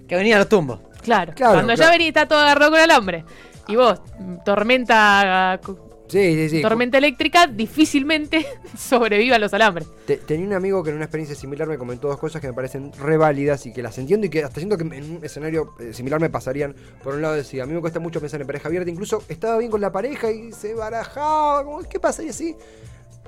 Que 0.08 0.16
venía 0.16 0.36
a 0.36 0.40
los 0.40 0.50
tumbos. 0.50 0.80
claro, 1.02 1.34
Claro, 1.36 1.54
cuando 1.56 1.74
claro. 1.74 1.88
ya 1.88 1.92
venís 1.92 2.06
y 2.06 2.08
está 2.10 2.28
todo 2.28 2.40
agarrado 2.40 2.72
con 2.72 2.80
alambre. 2.80 3.24
Y 3.68 3.76
vos, 3.76 4.02
tormenta, 4.46 5.60
sí, 6.08 6.34
sí, 6.34 6.50
sí. 6.50 6.62
tormenta 6.64 6.98
eléctrica, 6.98 7.46
difícilmente 7.46 8.46
sobreviva 8.78 9.36
a 9.36 9.40
los 9.40 9.54
alambres. 9.54 9.88
Te- 10.08 10.18
tenía 10.18 10.48
un 10.48 10.54
amigo 10.54 10.84
que 10.84 10.90
en 10.90 10.96
una 10.96 11.06
experiencia 11.06 11.36
similar 11.36 11.68
me 11.68 11.78
comentó 11.78 12.08
dos 12.08 12.18
cosas 12.18 12.42
que 12.42 12.48
me 12.48 12.54
parecen 12.54 12.92
re 12.94 13.16
válidas 13.18 13.66
y 13.68 13.72
que 13.74 13.84
las 13.84 13.96
entiendo 14.00 14.26
y 14.26 14.30
que 14.32 14.44
hasta 14.44 14.60
siento 14.60 14.76
que 14.76 14.84
en 14.84 15.18
un 15.18 15.20
escenario 15.24 15.76
eh, 15.80 15.94
similar 15.94 16.20
me 16.20 16.30
pasarían. 16.32 16.76
Por 17.04 17.14
un 17.14 17.22
lado 17.22 17.36
decía, 17.36 17.62
a 17.64 17.66
mí 17.68 17.74
me 17.74 17.80
cuesta 17.82 18.00
mucho 18.00 18.20
pensar 18.20 18.42
en 18.42 18.48
pareja 18.48 18.68
abierta, 18.70 18.90
incluso 18.90 19.22
estaba 19.30 19.58
bien 19.60 19.70
con 19.70 19.82
la 19.82 19.92
pareja 19.92 20.32
y 20.32 20.52
se 20.52 20.74
barajaba, 20.74 21.64
como, 21.64 21.84
¿qué 21.84 22.00
pasaría 22.00 22.32
así? 22.32 22.56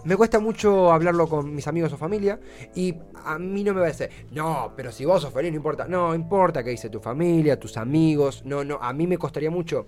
Me 0.03 0.15
cuesta 0.15 0.39
mucho 0.39 0.91
hablarlo 0.91 1.27
con 1.27 1.53
mis 1.53 1.67
amigos 1.67 1.93
o 1.93 1.97
familia 1.97 2.39
y 2.73 2.95
a 3.23 3.37
mí 3.37 3.63
no 3.63 3.73
me 3.73 3.81
va 3.81 3.85
a 3.87 3.89
decir, 3.89 4.09
no, 4.31 4.73
pero 4.75 4.91
si 4.91 5.05
vos 5.05 5.21
sos 5.21 5.33
feliz 5.33 5.51
no 5.51 5.57
importa. 5.57 5.87
No, 5.87 6.15
importa 6.15 6.63
qué 6.63 6.71
dice 6.71 6.89
tu 6.89 6.99
familia, 6.99 7.59
tus 7.59 7.77
amigos. 7.77 8.43
No, 8.45 8.63
no, 8.63 8.79
a 8.81 8.93
mí 8.93 9.05
me 9.05 9.17
costaría 9.17 9.51
mucho 9.51 9.87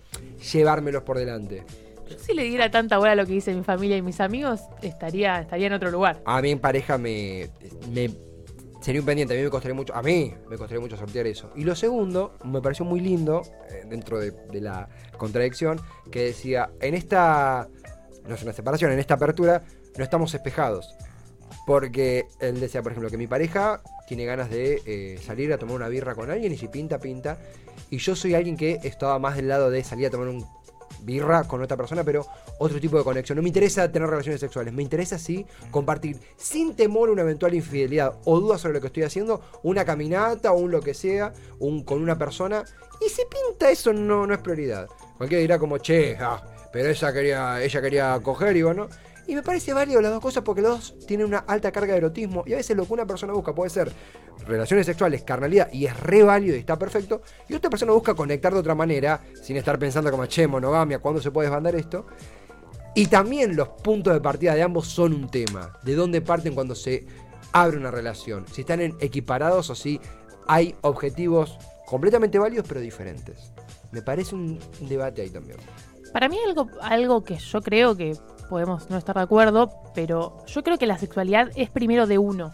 llevármelos 0.52 1.04
por 1.04 1.18
delante. 1.18 1.64
Yo 2.10 2.20
si 2.20 2.34
le 2.34 2.44
diera 2.44 2.70
tanta 2.70 2.98
bola 2.98 3.14
a 3.14 3.16
lo 3.16 3.26
que 3.26 3.34
dice 3.34 3.54
mi 3.56 3.64
familia 3.64 3.98
y 3.98 4.02
mis 4.02 4.20
amigos, 4.20 4.62
estaría, 4.82 5.42
estaría 5.42 5.68
en 5.68 5.74
otro 5.74 5.90
lugar. 5.90 6.22
A 6.26 6.42
mí 6.42 6.52
en 6.52 6.60
pareja 6.60 6.98
me, 6.98 7.50
me 7.92 8.12
sería 8.82 9.02
un 9.02 9.06
pendiente, 9.06 9.34
a 9.34 9.38
mí 9.38 9.44
me 9.44 9.50
costaría 9.50 9.74
mucho, 9.74 9.96
a 9.96 10.04
mí 10.04 10.34
me 10.50 10.58
costaría 10.58 10.82
mucho 10.82 10.98
sortear 10.98 11.26
eso. 11.26 11.50
Y 11.56 11.64
lo 11.64 11.76
segundo, 11.76 12.34
me 12.44 12.62
pareció 12.62 12.86
muy 12.86 13.00
lindo, 13.00 13.42
eh, 13.72 13.86
dentro 13.90 14.20
de, 14.20 14.32
de 14.32 14.62
la 14.62 14.90
contradicción, 15.18 15.80
que 16.12 16.26
decía, 16.26 16.70
en 16.82 16.94
esta, 16.94 17.70
no 18.28 18.36
es 18.36 18.44
una 18.44 18.54
separación, 18.54 18.92
en 18.92 19.00
esta 19.00 19.14
apertura, 19.14 19.64
no 19.98 20.04
estamos 20.04 20.34
espejados. 20.34 20.96
Porque 21.66 22.28
él 22.40 22.60
decía, 22.60 22.82
por 22.82 22.92
ejemplo, 22.92 23.10
que 23.10 23.18
mi 23.18 23.28
pareja 23.28 23.82
tiene 24.08 24.26
ganas 24.26 24.50
de 24.50 24.82
eh, 24.86 25.20
salir 25.24 25.54
a 25.54 25.58
tomar 25.58 25.76
una 25.76 25.88
birra 25.88 26.14
con 26.14 26.30
alguien 26.30 26.52
y 26.52 26.58
si 26.58 26.68
pinta, 26.68 27.00
pinta. 27.00 27.38
Y 27.90 27.98
yo 27.98 28.16
soy 28.16 28.34
alguien 28.34 28.58
que 28.58 28.80
estaba 28.84 29.18
más 29.20 29.36
del 29.36 29.48
lado 29.48 29.70
de 29.70 29.84
salir 29.84 30.08
a 30.08 30.10
tomar 30.10 30.28
un 30.28 30.46
birra 31.02 31.44
con 31.44 31.62
otra 31.62 31.78
persona, 31.78 32.04
pero 32.04 32.26
otro 32.60 32.80
tipo 32.80 32.98
de 32.98 33.04
conexión. 33.04 33.36
No 33.36 33.42
me 33.42 33.50
interesa 33.50 33.92
tener 33.92 34.10
relaciones 34.10 34.40
sexuales, 34.40 34.74
me 34.74 34.84
interesa 34.84 35.18
sí 35.18 35.46
compartir 35.72 36.20
sin 36.38 36.76
temor 36.76 37.10
una 37.10 37.22
eventual 37.22 37.54
infidelidad 37.54 38.16
o 38.26 38.40
duda 38.40 38.58
sobre 38.58 38.76
lo 38.76 38.82
que 38.82 38.88
estoy 38.88 39.04
haciendo, 39.04 39.42
una 39.64 39.86
caminata 39.86 40.52
o 40.52 40.58
un 40.58 40.72
lo 40.72 40.82
que 40.82 40.94
sea, 40.94 41.34
un, 41.60 41.84
con 41.84 42.02
una 42.02 42.18
persona. 42.18 42.64
Y 43.06 43.10
si 43.10 43.24
pinta 43.26 43.70
eso 43.70 43.94
no, 43.94 44.26
no 44.28 44.34
es 44.34 44.40
prioridad. 44.40 44.88
Cualquiera 45.18 45.42
dirá 45.42 45.60
como, 45.60 45.78
che, 45.78 46.18
ah, 46.20 46.42
pero 46.72 46.90
ella 46.90 47.14
quería, 47.14 47.64
ella 47.64 47.82
quería 47.82 48.20
coger 48.22 48.56
y 48.58 48.64
bueno. 48.64 48.90
Y 49.26 49.36
me 49.36 49.44
parece 49.44 49.74
válido 49.74 50.02
las 50.02 50.12
dos 50.12 50.22
cosas 50.22 50.44
porque 50.44 50.62
los 50.62 50.72
dos 50.72 51.06
tienen 51.08 51.26
una 51.26 51.40
alta 51.40 51.72
carga 51.72 51.94
de 51.94 52.00
erotismo 52.00 52.44
y 52.46 52.54
a 52.54 52.58
veces 52.58 52.76
lo 52.76 52.86
que 52.86 52.94
una 52.94 53.06
persona 53.06 53.32
busca 53.34 53.56
puede 53.56 53.70
ser 53.70 53.92
relaciones 54.46 54.86
sexuales, 54.86 55.24
carnalidad 55.24 55.72
y 55.72 55.86
es 55.86 55.98
re 56.00 56.24
válido 56.24 56.56
y 56.56 56.60
está 56.60 56.78
perfecto. 56.78 57.22
Y 57.48 57.54
otra 57.54 57.70
persona 57.70 57.94
busca 57.94 58.14
conectar 58.14 58.54
de 58.54 58.60
otra 58.60 58.76
manera 58.76 59.22
sin 59.42 59.56
estar 59.56 59.80
pensando 59.80 60.12
como, 60.12 60.26
che, 60.26 60.48
monogamia, 60.48 61.00
¿cuándo 61.00 61.22
se 61.22 61.32
puede 61.32 61.48
desbandar 61.48 61.76
esto? 61.76 62.06
Y 62.96 63.08
también 63.08 63.56
los 63.56 63.70
puntos 63.70 64.14
de 64.14 64.22
partida 64.22 64.56
de 64.56 64.62
ambos 64.62 64.88
son 64.88 65.14
un 65.14 65.30
tema. 65.30 65.80
De 65.84 65.96
dónde 65.96 66.22
parten 66.22 66.54
cuando 66.54 66.76
se 66.76 67.06
abre 67.54 67.78
una 67.78 67.92
relación. 67.92 68.46
Si 68.52 68.62
están 68.62 68.82
equiparados 69.00 69.70
o 69.70 69.76
si 69.76 70.00
hay 70.48 70.76
objetivos 70.82 71.58
completamente 71.86 72.38
válidos 72.38 72.66
pero 72.68 72.82
diferentes. 72.82 73.52
Me 73.92 74.02
parece 74.02 74.36
un 74.36 74.60
debate 74.82 75.22
ahí 75.22 75.30
también. 75.30 75.58
Para 76.14 76.30
mí 76.30 76.38
algo, 76.48 76.70
algo 76.82 77.24
que 77.24 77.38
yo 77.38 77.62
creo 77.62 77.98
que 77.98 78.16
podemos 78.50 78.90
no 78.90 78.98
estar 78.98 79.16
de 79.16 79.24
acuerdo, 79.24 79.72
pero 79.96 80.38
yo 80.46 80.64
creo 80.64 80.78
que 80.78 80.86
la 80.86 80.98
sexualidad 80.98 81.50
es 81.56 81.70
primero 81.72 82.06
de 82.06 82.20
uno, 82.20 82.52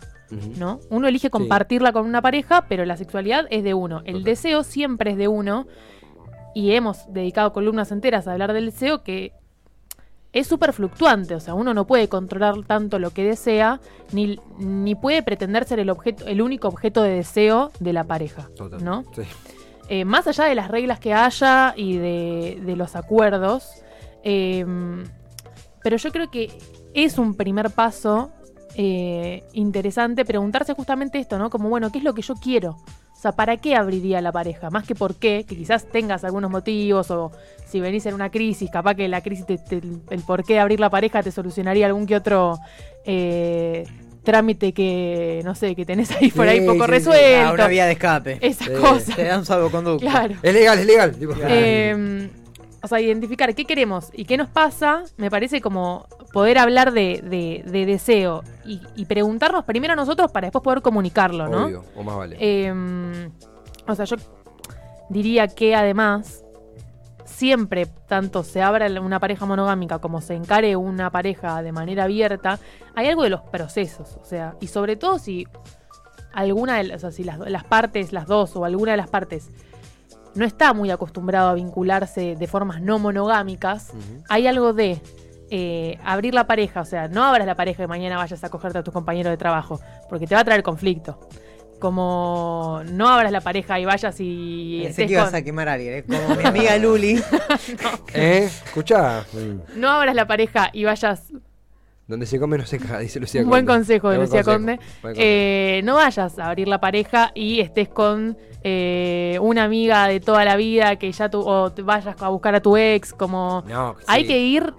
¿no? 0.58 0.80
Uno 0.90 1.08
elige 1.08 1.30
compartirla 1.30 1.92
con 1.92 2.06
una 2.06 2.22
pareja, 2.22 2.66
pero 2.70 2.86
la 2.86 2.96
sexualidad 2.96 3.48
es 3.50 3.64
de 3.64 3.74
uno. 3.74 4.00
El 4.06 4.14
Total. 4.14 4.24
deseo 4.24 4.64
siempre 4.64 5.12
es 5.12 5.18
de 5.18 5.28
uno. 5.28 5.68
Y 6.56 6.72
hemos 6.72 7.12
dedicado 7.12 7.54
columnas 7.54 7.92
enteras 7.92 8.28
a 8.28 8.32
hablar 8.32 8.54
del 8.54 8.68
deseo 8.68 9.04
que 9.04 9.34
es 10.32 10.48
súper 10.48 10.74
fluctuante. 10.74 11.36
O 11.36 11.40
sea, 11.40 11.54
uno 11.54 11.74
no 11.74 11.86
puede 11.86 12.08
controlar 12.08 12.64
tanto 12.66 12.98
lo 12.98 13.12
que 13.12 13.24
desea, 13.24 13.80
ni, 14.12 14.40
ni 14.58 14.96
puede 14.96 15.22
pretender 15.22 15.66
ser 15.66 15.80
el, 15.80 15.90
objeto, 15.90 16.26
el 16.26 16.42
único 16.42 16.68
objeto 16.68 17.04
de 17.04 17.10
deseo 17.10 17.72
de 17.80 17.94
la 17.94 18.06
pareja, 18.06 18.50
Total. 18.56 18.84
¿no? 18.84 19.04
Sí. 19.16 19.24
Eh, 19.90 20.06
más 20.06 20.28
allá 20.28 20.46
de 20.46 20.56
las 20.56 20.70
reglas 20.70 21.00
que 21.00 21.14
haya 21.14 21.74
y 21.76 21.98
de, 21.98 22.76
los 22.78 22.96
acuerdos, 22.96 23.84
eh, 24.24 24.66
pero 25.84 25.98
yo 25.98 26.12
creo 26.12 26.30
que 26.30 26.50
es 26.94 27.18
un 27.18 27.36
primer 27.36 27.72
paso 27.72 28.32
eh, 28.76 29.44
interesante 29.54 30.26
preguntarse 30.26 30.74
justamente 30.74 31.20
esto, 31.20 31.38
¿no? 31.40 31.50
Como, 31.50 31.70
bueno, 31.70 31.92
¿qué 31.92 31.98
es 31.98 32.04
lo 32.04 32.14
que 32.14 32.22
yo 32.22 32.36
quiero? 32.36 32.78
O 33.20 33.22
sea, 33.22 33.34
¿para 33.34 33.58
qué 33.58 33.76
abriría 33.76 34.22
la 34.22 34.32
pareja? 34.32 34.70
Más 34.70 34.86
que 34.86 34.96
por 34.96 35.16
qué, 35.16 35.44
que 35.46 35.58
quizás 35.58 35.86
tengas 35.86 36.24
algunos 36.24 36.50
motivos 36.50 37.12
o 37.12 37.32
si 37.66 37.82
venís 37.82 38.06
en 38.06 38.14
una 38.14 38.30
crisis, 38.30 38.70
capaz 38.72 38.96
que 38.96 39.08
la 39.10 39.22
crisis, 39.22 39.46
te- 39.46 39.82
el 40.10 40.22
por 40.26 40.46
qué 40.46 40.60
abrir 40.60 40.80
la 40.80 40.90
pareja 40.90 41.22
te 41.22 41.32
solucionaría 41.32 41.88
algún 41.88 42.06
que 42.06 42.16
otro 42.16 42.58
eh, 43.06 43.86
trámite 44.24 44.74
que, 44.74 45.42
no 45.46 45.56
sé, 45.56 45.76
que 45.76 45.86
tenés 45.86 46.12
ahí 46.12 46.30
por 46.32 46.48
ahí 46.48 46.60
Sí, 46.60 46.66
poco 46.66 46.80
sí, 46.80 46.86
sí. 46.86 46.92
resuelto. 46.92 47.48
Ah, 47.50 47.54
una 47.54 47.68
vía 47.68 47.86
de 47.86 47.94
escape. 47.94 48.38
Esa 48.42 48.66
Sí. 48.66 48.72
cosa. 48.80 49.16
Te 49.16 49.24
dan 49.24 49.46
salvoconducto. 49.46 50.00
Claro. 50.06 50.36
Es 50.42 50.54
legal, 50.54 50.80
es 50.80 50.86
legal. 50.86 51.12
tipo. 51.16 51.34
Eh, 51.48 52.30
o 52.82 52.88
sea, 52.88 53.02
identificar 53.02 53.54
qué 53.56 53.66
queremos 53.66 54.10
y 54.14 54.24
qué 54.26 54.38
nos 54.38 54.50
pasa, 54.50 55.04
me 55.18 55.30
parece 55.30 55.60
como 55.62 56.08
poder 56.32 56.58
hablar 56.60 56.92
de, 56.94 57.22
de- 57.24 57.64
de 57.70 57.86
deseo 57.86 58.44
y, 58.66 58.82
y 58.96 59.06
preguntarnos 59.06 59.66
primero 59.66 59.94
a 59.94 59.96
nosotros 59.98 60.32
para 60.32 60.48
después 60.48 60.64
poder 60.64 60.82
comunicarlo, 60.82 61.48
¿no? 61.50 61.66
Obvio, 61.66 61.84
o 61.96 62.04
más 62.04 62.16
vale. 62.16 62.38
Eh, 62.40 63.30
o 63.88 63.96
sea, 63.96 64.06
yo 64.06 64.16
diría 65.10 65.48
que 65.48 65.76
además, 65.76 66.44
siempre, 67.30 67.86
tanto 67.86 68.44
se 68.44 68.62
abra 68.62 68.88
una 69.02 69.20
pareja 69.20 69.46
monogámica 69.46 70.00
como 70.00 70.22
se 70.22 70.36
encare 70.36 70.76
una 70.76 71.10
pareja 71.10 71.62
de 71.62 71.72
manera 71.72 72.04
abierta, 72.04 72.60
hay 72.96 73.08
algo 73.08 73.24
de 73.24 73.30
los 73.30 73.42
procesos. 73.42 74.18
O 74.22 74.26
sea, 74.26 74.56
y 74.60 74.68
sobre 74.68 74.96
todo 74.96 75.20
si 75.20 75.48
alguna 76.34 76.78
de 76.78 76.86
las, 76.86 76.98
o 76.98 77.00
sea, 77.00 77.12
si 77.12 77.24
las, 77.24 77.40
las 77.40 77.64
partes, 77.64 78.12
las 78.12 78.28
dos 78.28 78.56
o 78.56 78.66
alguna 78.66 78.92
de 78.92 78.98
las 78.98 79.10
partes, 79.10 79.50
no 80.36 80.46
está 80.46 80.74
muy 80.74 80.92
acostumbrado 80.92 81.50
a 81.50 81.54
vincularse 81.54 82.36
de 82.36 82.48
formas 82.48 82.82
no 82.82 83.00
monogámicas, 83.00 83.94
hay 84.30 84.48
algo 84.48 84.74
de 84.74 85.02
eh, 85.50 85.98
abrir 86.04 86.34
la 86.34 86.46
pareja, 86.46 86.82
o 86.82 86.86
sea, 86.86 87.08
no 87.08 87.24
abras 87.24 87.48
la 87.48 87.56
pareja 87.56 87.84
y 87.84 87.88
mañana 87.88 88.18
vayas 88.18 88.44
a 88.44 88.50
cogerte 88.50 88.78
a 88.78 88.84
tu 88.84 88.92
compañero 88.92 89.30
de 89.30 89.38
trabajo, 89.38 89.80
porque 90.08 90.28
te 90.28 90.36
va 90.36 90.42
a 90.42 90.46
traer 90.46 90.62
conflicto. 90.62 91.20
Como 91.80 92.82
no 92.92 93.08
abras 93.10 93.32
la 93.32 93.42
pareja 93.42 93.80
y 93.80 93.86
vayas 93.86 94.16
y 94.20 94.82
Pensé 94.84 95.08
que 95.08 95.14
ibas 95.14 95.26
con- 95.32 95.36
a 95.36 95.42
quemar 95.42 95.70
a 95.70 95.74
alguien, 95.74 95.94
¿eh? 95.94 96.04
como 96.04 96.36
mi 96.36 96.44
amiga 96.46 96.78
Luli. 96.78 97.22
¿Eh? 98.14 98.50
Escuchá. 98.66 99.26
No 99.76 99.90
abras 99.90 100.16
la 100.16 100.28
pareja 100.28 100.70
y 100.74 100.84
vayas 100.84 101.24
Donde 102.08 102.26
se 102.26 102.40
come 102.40 102.58
no 102.58 102.66
se 102.66 102.80
caga, 102.80 103.00
dice 103.00 103.20
Lucía 103.20 103.42
un 103.42 103.50
buen 103.50 103.66
Conde. 103.66 103.80
consejo 103.80 104.10
de 104.10 104.18
Buen 104.18 104.28
Lucía 104.30 104.44
consejo, 104.44 104.80
Conde. 105.02 105.16
Eh, 105.22 105.82
no 105.84 105.96
vayas 105.96 106.38
a 106.40 106.48
abrir 106.50 106.68
la 106.68 106.80
pareja 106.80 107.32
y 107.36 107.60
estés 107.62 107.88
con 107.90 108.38
eh, 108.64 109.38
una 109.42 109.64
amiga 109.64 110.08
de 110.08 110.20
toda 110.20 110.44
la 110.44 110.56
vida 110.58 110.98
que 110.98 111.12
ya 111.12 111.30
tú 111.30 111.40
o 111.48 111.72
te 111.72 111.82
vayas 111.82 112.16
a 112.22 112.28
buscar 112.30 112.56
a 112.56 112.60
tu 112.62 112.76
ex, 112.76 113.14
como 113.14 113.64
No, 113.68 113.96
hay 114.08 114.24
sí. 114.24 114.28
que 114.28 114.40
ir 114.40 114.74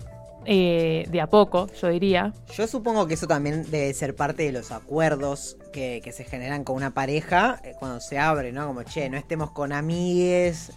eh, 0.52 1.06
de 1.08 1.20
a 1.20 1.28
poco, 1.28 1.68
yo 1.80 1.86
diría. 1.90 2.32
Yo 2.56 2.66
supongo 2.66 3.06
que 3.06 3.14
eso 3.14 3.28
también 3.28 3.70
debe 3.70 3.94
ser 3.94 4.16
parte 4.16 4.42
de 4.42 4.50
los 4.50 4.72
acuerdos 4.72 5.56
que, 5.72 6.00
que 6.02 6.10
se 6.10 6.24
generan 6.24 6.64
con 6.64 6.74
una 6.74 6.90
pareja 6.90 7.60
eh, 7.62 7.74
cuando 7.78 8.00
se 8.00 8.18
abre, 8.18 8.50
¿no? 8.50 8.66
Como, 8.66 8.82
che, 8.82 9.08
no 9.08 9.16
estemos 9.16 9.52
con 9.52 9.72
amigues, 9.72 10.72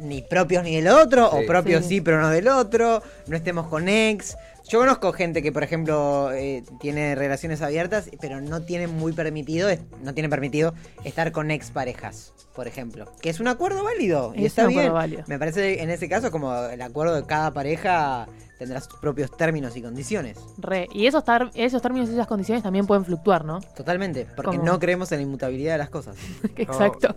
ni 0.00 0.20
propios 0.22 0.64
ni 0.64 0.74
del 0.74 0.88
otro, 0.88 1.30
Sí. 1.30 1.36
o 1.40 1.46
propios 1.46 1.82
Sí. 1.84 1.88
sí. 1.88 2.00
pero 2.00 2.20
no 2.20 2.28
del 2.30 2.48
otro, 2.48 3.04
no 3.28 3.36
estemos 3.36 3.68
con 3.68 3.88
ex. 3.88 4.36
Yo 4.68 4.78
conozco 4.78 5.12
gente 5.12 5.42
que, 5.42 5.52
por 5.52 5.62
ejemplo, 5.62 6.32
eh, 6.32 6.64
tiene 6.80 7.14
relaciones 7.14 7.60
abiertas, 7.60 8.08
pero 8.20 8.40
no 8.40 8.62
tiene 8.62 8.86
muy 8.86 9.12
permitido, 9.12 9.68
no 10.02 10.14
tiene 10.14 10.28
permitido 10.30 10.72
estar 11.04 11.32
con 11.32 11.50
ex 11.50 11.70
parejas, 11.70 12.32
por 12.54 12.66
ejemplo. 12.66 13.04
Que 13.20 13.28
es 13.28 13.40
un 13.40 13.48
acuerdo 13.48 13.84
válido 13.84 14.32
y 14.34 14.40
Es 14.40 14.46
está 14.46 14.62
un 14.62 14.70
acuerdo 14.70 14.82
bien. 14.82 14.94
válido. 14.94 15.24
Me 15.26 15.38
parece 15.38 15.82
en 15.82 15.90
ese 15.90 16.08
caso 16.08 16.30
como 16.30 16.54
el 16.56 16.80
acuerdo 16.80 17.14
de 17.14 17.26
cada 17.26 17.52
pareja 17.52 18.26
tendrá 18.58 18.80
sus 18.80 18.94
propios 19.00 19.36
términos 19.36 19.76
y 19.76 19.82
condiciones. 19.82 20.38
Re. 20.56 20.88
Y 20.94 21.06
esos, 21.06 21.24
términos 21.24 22.08
y 22.08 22.14
esas 22.14 22.26
condiciones 22.26 22.62
también 22.62 22.86
pueden 22.86 23.04
fluctuar, 23.04 23.44
¿no? 23.44 23.60
Totalmente, 23.76 24.26
porque 24.34 24.56
¿Cómo? 24.56 24.62
no 24.64 24.78
creemos 24.78 25.12
en 25.12 25.18
la 25.18 25.22
inmutabilidad 25.24 25.72
de 25.72 25.78
las 25.78 25.90
cosas. 25.90 26.16
Exacto. 26.56 27.14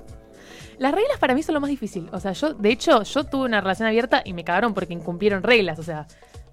Las 0.80 0.94
reglas 0.94 1.18
para 1.20 1.34
mí 1.34 1.42
son 1.42 1.56
lo 1.56 1.62
más 1.62 1.70
difícil. 1.70 2.10
O 2.12 2.20
sea, 2.20 2.34
yo, 2.34 2.54
de 2.54 2.70
hecho, 2.70 3.04
yo 3.04 3.24
tuve 3.24 3.46
una 3.46 3.62
relación 3.62 3.88
abierta 3.88 4.22
y 4.26 4.34
me 4.34 4.44
cagaron 4.44 4.74
porque 4.74 4.94
incumplieron 4.94 5.42
reglas. 5.42 5.80
O 5.80 5.84
sea, 5.84 6.08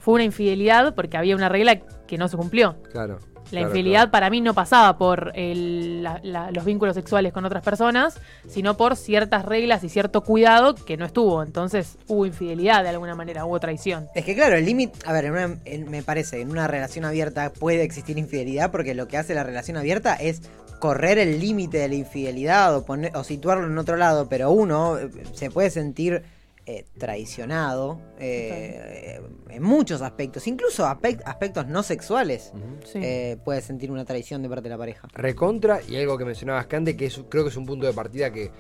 fue 0.04 0.14
una 0.14 0.24
infidelidad 0.24 0.94
porque 0.94 1.16
había 1.16 1.34
una 1.34 1.48
regla 1.48 1.80
que 2.06 2.18
no 2.18 2.28
se 2.28 2.36
cumplió. 2.36 2.76
Claro. 2.92 3.18
La 3.46 3.60
claro, 3.60 3.66
infidelidad 3.68 4.00
claro. 4.00 4.10
para 4.10 4.30
mí 4.30 4.40
no 4.40 4.52
pasaba 4.54 4.96
por 4.98 5.32
el- 5.34 6.02
la- 6.02 6.18
la- 6.22 6.50
los 6.50 6.64
vínculos 6.64 6.94
sexuales 6.94 7.32
con 7.32 7.44
otras 7.44 7.62
personas, 7.62 8.18
sino 8.48 8.76
por 8.76 8.96
ciertas 8.96 9.44
reglas 9.44 9.84
y 9.84 9.88
cierto 9.88 10.22
cuidado 10.22 10.74
que 10.74 10.96
no 10.96 11.04
estuvo. 11.04 11.42
Entonces 11.42 11.96
hubo 12.06 12.26
infidelidad 12.26 12.82
de 12.82 12.88
alguna 12.90 13.14
manera, 13.14 13.44
hubo 13.44 13.60
traición. 13.60 14.08
Es 14.14 14.24
que 14.24 14.34
claro, 14.34 14.56
el 14.56 14.64
límite, 14.64 14.98
a 15.06 15.12
ver, 15.12 15.26
en 15.26 15.32
una- 15.32 15.58
en- 15.66 15.90
me 15.90 16.02
parece, 16.02 16.40
en 16.40 16.50
una 16.50 16.66
relación 16.68 17.04
abierta 17.04 17.52
puede 17.52 17.82
existir 17.82 18.18
infidelidad 18.18 18.70
porque 18.70 18.94
lo 18.94 19.08
que 19.08 19.18
hace 19.18 19.34
la 19.34 19.42
relación 19.44 19.76
abierta 19.76 20.14
es 20.16 20.42
correr 20.80 21.18
el 21.18 21.38
límite 21.40 21.78
de 21.78 21.88
la 21.88 21.94
infidelidad 21.94 22.74
o, 22.76 22.84
poner, 22.84 23.14
o 23.16 23.24
situarlo 23.24 23.66
en 23.66 23.78
otro 23.78 23.96
lado, 23.96 24.28
pero 24.28 24.50
uno 24.50 24.98
eh, 24.98 25.08
se 25.34 25.50
puede 25.50 25.70
sentir 25.70 26.22
eh, 26.66 26.84
traicionado 26.98 28.00
eh, 28.18 29.20
en 29.50 29.62
muchos 29.62 30.00
aspectos, 30.02 30.46
incluso 30.46 30.84
aspect- 30.86 31.22
aspectos 31.24 31.66
no 31.66 31.82
sexuales. 31.82 32.52
Sí. 32.84 33.00
eh, 33.02 33.36
puede 33.44 33.60
sentir 33.60 33.90
una 33.90 34.04
traición 34.04 34.42
de 34.42 34.48
parte 34.48 34.64
de 34.64 34.70
la 34.70 34.78
pareja. 34.78 35.08
Recontra, 35.12 35.80
y 35.86 35.96
algo 35.96 36.16
que 36.16 36.24
mencionabas 36.24 36.66
Cande, 36.66 36.96
que 36.96 37.06
es, 37.06 37.20
creo 37.28 37.44
que 37.44 37.50
es 37.50 37.56
un 37.56 37.66
punto 37.66 37.86
de 37.86 37.92
partida 37.92 38.32
que 38.32 38.50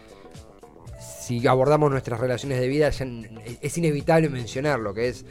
si 1.20 1.46
abordamos 1.46 1.90
nuestras 1.90 2.20
relaciones 2.20 2.60
de 2.60 2.68
vida 2.68 2.88
ya 2.90 3.06
es 3.60 3.78
inevitable 3.78 4.28
mencionarlo, 4.28 4.94
que 4.94 5.08
es, 5.08 5.24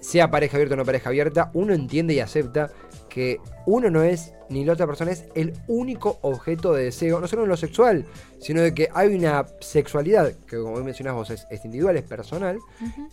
sea 0.00 0.30
pareja 0.30 0.56
abierta 0.56 0.74
o 0.74 0.76
no 0.78 0.84
pareja 0.84 1.08
abierta, 1.08 1.50
uno 1.54 1.74
entiende 1.74 2.14
y 2.14 2.20
acepta 2.20 2.70
que 3.08 3.38
uno 3.66 3.90
no 3.90 4.02
es, 4.02 4.32
ni 4.50 4.64
la 4.64 4.72
otra 4.74 4.86
persona 4.86 5.10
es 5.10 5.24
el 5.34 5.52
único 5.66 6.18
objeto 6.22 6.72
de 6.72 6.84
deseo, 6.84 7.20
no 7.20 7.26
solo 7.28 7.42
en 7.42 7.48
lo 7.50 7.56
sexual, 7.56 8.06
sino 8.38 8.62
de 8.62 8.72
que 8.72 8.88
hay 8.94 9.14
una 9.14 9.46
sexualidad, 9.60 10.32
que 10.46 10.56
como 10.58 10.76
mencionás 10.82 11.14
vos 11.14 11.30
es, 11.30 11.46
es 11.50 11.64
individual, 11.64 11.96
es 11.96 12.02
personal, 12.04 12.58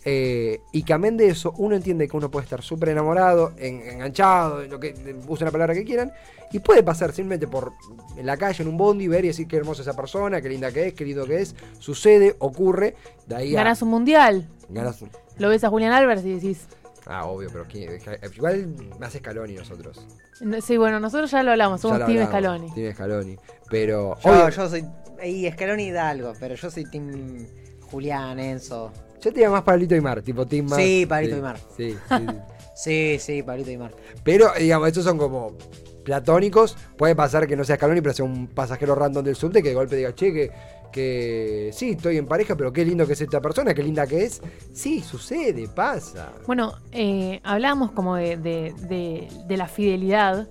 eh, 0.04 0.60
y 0.72 0.82
que 0.82 0.92
amén 0.92 1.16
de 1.16 1.28
eso, 1.28 1.52
uno 1.58 1.76
entiende 1.76 2.08
que 2.08 2.16
uno 2.16 2.30
puede 2.30 2.44
estar 2.44 2.62
súper 2.62 2.90
enamorado, 2.90 3.52
en- 3.58 3.82
enganchado, 3.82 4.62
en 4.62 4.70
lo 4.70 4.80
que 4.80 4.94
usen 5.28 5.44
la 5.46 5.50
palabra 5.52 5.74
que 5.74 5.84
quieran, 5.84 6.12
y 6.52 6.60
puede 6.60 6.82
pasar 6.82 7.12
simplemente 7.12 7.46
por 7.48 7.72
en 8.16 8.24
la 8.24 8.36
calle, 8.36 8.62
en 8.62 8.68
un 8.68 8.76
bondi, 8.76 9.08
ver 9.08 9.24
y 9.24 9.28
decir 9.28 9.46
qué 9.48 9.56
hermosa 9.56 9.82
esa 9.82 9.94
persona, 9.94 10.40
qué 10.40 10.48
linda 10.48 10.70
que 10.72 10.86
es, 10.88 10.94
qué 10.94 11.04
lindo 11.04 11.26
que 11.26 11.40
es. 11.42 11.54
Sucede, 11.80 12.36
ocurre, 12.38 12.94
de 13.26 13.34
ahí 13.34 13.54
a. 13.54 13.58
Ganás 13.58 13.82
un 13.82 13.88
mundial, 13.90 14.48
ganas 14.68 15.02
un- 15.02 15.10
lo 15.38 15.48
ves 15.48 15.64
a 15.64 15.68
Julián 15.70 15.92
Álvarez 15.92 16.24
y 16.24 16.34
decís, 16.34 16.66
Ah, 17.06 17.24
obvio, 17.26 17.48
pero 17.52 17.64
¿quién- 17.68 18.00
igual 18.34 18.66
me 18.98 19.06
hace 19.06 19.18
Scaloni 19.18 19.54
nosotros. 19.54 20.04
no- 20.40 20.60
sí, 20.60 20.76
bueno, 20.76 20.98
nosotros 21.00 21.30
ya 21.30 21.42
lo 21.42 21.52
hablamos, 21.52 21.80
somos 21.80 22.00
lo 22.00 22.06
Team 22.06 22.18
hablamos, 22.22 22.32
Scaloni. 22.66 22.74
Team 22.74 22.94
Scaloni. 22.94 23.36
Pero. 23.70 24.16
Yo, 24.22 24.30
obvio, 24.30 24.48
yo 24.48 24.68
soy. 24.68 24.84
Y 25.24 25.50
Scaloni 25.50 25.90
da 25.92 26.08
algo, 26.10 26.32
pero 26.40 26.54
yo 26.56 26.70
soy 26.70 26.84
Team 26.84 27.46
Julián, 27.90 28.38
Enzo. 28.40 28.92
yo 29.20 29.32
te 29.32 29.48
más 29.48 29.62
Pablito 29.62 29.94
y 29.94 30.00
Mar, 30.00 30.20
tipo 30.22 30.44
Team 30.46 30.66
Mar. 30.68 30.80
Sí, 30.80 31.06
Pablito 31.06 31.36
y 31.36 31.40
Mar. 31.40 31.58
Sí, 31.76 31.92
sí, 31.92 31.98
sí. 32.18 32.26
Sí, 32.74 33.16
sí, 33.18 33.42
Pablito 33.42 33.70
y 33.70 33.78
Mar. 33.78 33.92
Pero, 34.24 34.52
digamos, 34.58 34.88
estos 34.88 35.04
son 35.04 35.16
como 35.16 35.56
platónicos. 36.04 36.76
Puede 36.96 37.16
pasar 37.16 37.46
que 37.46 37.56
no 37.56 37.64
sea 37.64 37.76
Scaloni, 37.76 38.00
pero 38.00 38.14
sea 38.14 38.24
un 38.24 38.48
pasajero 38.48 38.94
random 38.94 39.24
del 39.24 39.34
subte 39.36 39.62
que 39.62 39.70
de 39.70 39.74
golpe 39.74 39.96
diga, 39.96 40.14
che, 40.14 40.32
que, 40.32 40.50
que 40.96 41.70
sí, 41.74 41.90
estoy 41.90 42.16
en 42.16 42.26
pareja, 42.26 42.56
pero 42.56 42.72
qué 42.72 42.84
lindo 42.84 43.06
que 43.06 43.12
es 43.12 43.20
esta 43.20 43.40
persona, 43.40 43.74
qué 43.74 43.82
linda 43.82 44.06
que 44.06 44.24
es. 44.24 44.40
Sí, 44.72 45.00
sucede, 45.02 45.68
pasa. 45.68 46.32
Bueno, 46.46 46.72
eh, 46.90 47.40
hablábamos 47.44 47.92
como 47.92 48.16
de, 48.16 48.36
de- 48.38 48.72
de- 48.88 49.28
de 49.46 49.56
la 49.56 49.68
fidelidad. 49.68 50.48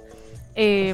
Eh, 0.55 0.93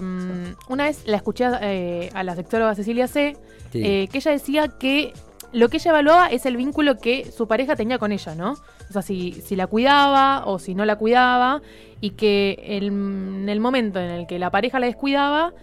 una 0.70 0.86
vez 0.86 1.04
la 1.06 1.18
escuché 1.18 1.46
eh, 1.62 2.10
a 2.14 2.24
la 2.24 2.36
sexóloga 2.36 2.74
Cecilia 2.76 3.08
C., 3.08 3.36
Sí. 3.72 3.82
eh, 3.86 4.10
que 4.12 4.18
ella 4.18 4.32
decía 4.32 4.68
que 4.68 5.14
lo 5.54 5.70
que 5.70 5.78
ella 5.78 5.92
evaluaba 5.92 6.28
es 6.28 6.46
el 6.46 6.58
vínculo 6.58 6.98
que 6.98 7.32
su 7.32 7.48
pareja 7.48 7.76
tenía 7.76 8.00
con 8.00 8.12
ella, 8.12 8.36
¿no? 8.36 8.54
O 8.90 8.94
sea, 8.94 9.02
si, 9.02 9.34
si 9.34 9.56
la 9.56 9.68
cuidaba 9.68 10.44
o 10.46 10.60
si 10.60 10.76
no 10.76 10.84
la 10.86 10.98
cuidaba, 10.98 11.62
y 12.02 12.12
que 12.12 12.58
el- 12.66 12.88
en 12.88 13.50
el 13.50 13.60
momento 13.60 14.00
en 14.00 14.10
el 14.12 14.28
que 14.28 14.40
la 14.40 14.50
pareja 14.50 14.80
la 14.80 14.88
descuidaba, 14.88 15.54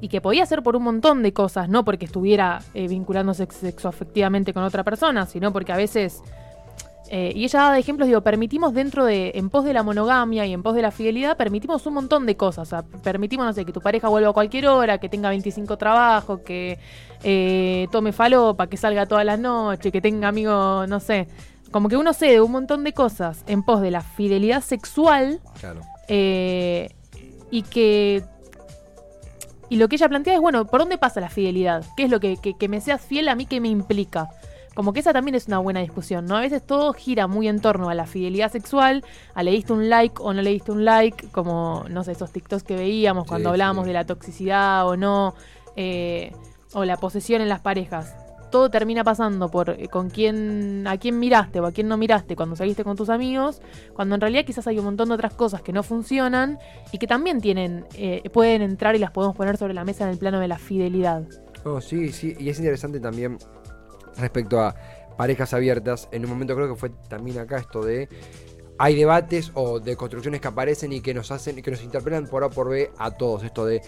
y 0.00 0.08
que 0.08 0.20
podía 0.20 0.46
ser 0.46 0.62
por 0.62 0.76
un 0.76 0.82
montón 0.84 1.22
de 1.22 1.32
cosas, 1.32 1.68
no 1.68 1.84
porque 1.84 2.06
estuviera 2.06 2.60
eh, 2.74 2.88
vinculándose 2.88 3.46
sexoafectivamente 3.50 4.52
con 4.54 4.62
otra 4.62 4.82
persona, 4.84 5.26
sino 5.26 5.52
porque 5.52 5.72
a 5.72 5.76
veces 5.76 6.22
eh, 7.12 7.32
y 7.34 7.42
ella 7.42 7.58
daba 7.58 7.74
de 7.74 7.80
ejemplos, 7.80 8.06
digo, 8.06 8.20
permitimos 8.20 8.72
dentro 8.72 9.04
de, 9.04 9.32
en 9.34 9.50
pos 9.50 9.64
de 9.64 9.72
la 9.72 9.82
monogamia 9.82 10.46
y 10.46 10.52
en 10.52 10.62
pos 10.62 10.76
de 10.76 10.82
la 10.82 10.92
fidelidad, 10.92 11.36
permitimos 11.36 11.84
un 11.86 11.94
montón 11.94 12.24
de 12.24 12.36
cosas. 12.36 12.68
O 12.68 12.70
sea, 12.70 12.82
permitimos, 13.02 13.44
no 13.46 13.52
sé, 13.52 13.64
que 13.64 13.72
tu 13.72 13.80
pareja 13.80 14.08
vuelva 14.08 14.30
a 14.30 14.32
cualquier 14.32 14.68
hora, 14.68 14.98
que 14.98 15.08
tenga 15.08 15.28
25 15.30 15.76
trabajos, 15.76 16.40
que 16.42 16.78
eh, 17.24 17.88
tome 17.90 18.12
falopa, 18.12 18.68
que 18.68 18.76
salga 18.76 19.06
todas 19.06 19.24
las 19.24 19.40
noches, 19.40 19.90
que 19.90 20.00
tenga 20.00 20.28
amigos, 20.28 20.88
no 20.88 21.00
sé. 21.00 21.26
Como 21.72 21.88
que 21.88 21.96
uno 21.96 22.12
cede 22.12 22.40
un 22.40 22.52
montón 22.52 22.84
de 22.84 22.92
cosas 22.92 23.42
en 23.48 23.64
pos 23.64 23.80
de 23.80 23.90
la 23.90 24.02
fidelidad 24.02 24.62
sexual 24.62 25.40
Claro. 25.58 25.80
eh, 26.06 26.90
y 27.50 27.62
que... 27.62 28.22
Y 29.70 29.76
lo 29.76 29.88
que 29.88 29.96
ella 29.96 30.08
plantea 30.08 30.34
es, 30.34 30.40
bueno, 30.40 30.66
¿por 30.66 30.80
dónde 30.80 30.98
pasa 30.98 31.20
la 31.20 31.30
fidelidad? 31.30 31.84
¿Qué 31.96 32.02
es 32.02 32.10
lo 32.10 32.20
que, 32.20 32.36
que, 32.36 32.54
que 32.54 32.68
me 32.68 32.80
seas 32.80 33.00
fiel 33.00 33.28
a 33.28 33.34
mí 33.34 33.46
que 33.46 33.60
me 33.60 33.68
implica? 33.68 34.28
Como 34.74 34.92
que 34.92 35.00
esa 35.00 35.12
también 35.12 35.34
es 35.34 35.46
una 35.46 35.58
buena 35.58 35.80
discusión, 35.80 36.26
¿no? 36.26 36.36
A 36.36 36.40
veces 36.40 36.64
todo 36.64 36.92
gira 36.92 37.26
muy 37.26 37.48
en 37.48 37.60
torno 37.60 37.88
a 37.88 37.94
la 37.94 38.06
fidelidad 38.06 38.50
sexual, 38.52 39.04
a 39.34 39.42
le 39.42 39.50
diste 39.52 39.72
un 39.72 39.88
like 39.88 40.16
o 40.20 40.32
no 40.32 40.42
le 40.42 40.50
diste 40.50 40.72
un 40.72 40.84
like, 40.84 41.28
como, 41.28 41.84
no 41.88 42.04
sé, 42.04 42.12
esos 42.12 42.30
TikToks 42.32 42.62
que 42.62 42.76
veíamos 42.76 43.26
cuando 43.26 43.48
Sí, 43.48 43.52
hablábamos 43.52 43.84
sí. 43.84 43.88
de 43.88 43.94
la 43.94 44.04
toxicidad 44.04 44.86
o 44.88 44.96
no, 44.96 45.34
eh, 45.76 46.32
o 46.72 46.84
la 46.84 46.96
posesión 46.96 47.40
en 47.42 47.48
las 47.48 47.60
parejas. 47.60 48.14
Todo 48.50 48.70
termina 48.70 49.04
pasando 49.04 49.48
por 49.48 49.70
eh, 49.70 49.88
con 49.88 50.10
quién, 50.10 50.86
a 50.86 50.98
quién 50.98 51.18
miraste 51.18 51.60
o 51.60 51.66
a 51.66 51.72
quién 51.72 51.88
no 51.88 51.96
miraste 51.96 52.36
cuando 52.36 52.56
saliste 52.56 52.84
con 52.84 52.96
tus 52.96 53.08
amigos, 53.08 53.60
cuando 53.94 54.14
en 54.14 54.20
realidad 54.20 54.44
quizás 54.44 54.66
hay 54.66 54.78
un 54.78 54.84
montón 54.84 55.08
de 55.08 55.14
otras 55.14 55.34
cosas 55.34 55.62
que 55.62 55.72
no 55.72 55.82
funcionan 55.82 56.58
y 56.92 56.98
que 56.98 57.06
también 57.06 57.40
tienen, 57.40 57.86
eh, 57.94 58.28
pueden 58.32 58.62
entrar 58.62 58.96
y 58.96 58.98
las 58.98 59.10
podemos 59.10 59.36
poner 59.36 59.56
sobre 59.56 59.74
la 59.74 59.84
mesa 59.84 60.04
en 60.04 60.10
el 60.10 60.18
plano 60.18 60.40
de 60.40 60.48
la 60.48 60.58
fidelidad. 60.58 61.22
No, 61.64 61.80
sí, 61.80 62.10
sí, 62.10 62.34
y 62.38 62.48
es 62.48 62.58
interesante 62.58 63.00
también 63.00 63.38
respecto 64.16 64.60
a 64.60 64.74
parejas 65.16 65.52
abiertas. 65.54 66.08
En 66.12 66.24
un 66.24 66.30
momento 66.30 66.54
creo 66.54 66.68
que 66.68 66.76
fue 66.76 66.90
también 67.08 67.38
acá 67.38 67.58
esto 67.58 67.82
de 67.82 68.08
hay 68.78 68.94
debates 68.94 69.50
o 69.52 69.78
de 69.78 69.94
construcciones 69.94 70.40
que 70.40 70.48
aparecen 70.48 70.90
y 70.94 71.02
que 71.02 71.12
nos 71.12 71.30
hacen, 71.30 71.60
que 71.60 71.70
nos 71.70 71.82
interpelan 71.82 72.26
por 72.26 72.44
A 72.44 72.48
por 72.48 72.70
B 72.70 72.90
a 72.96 73.10
todos. 73.10 73.44
Esto 73.44 73.66
de 73.66 73.82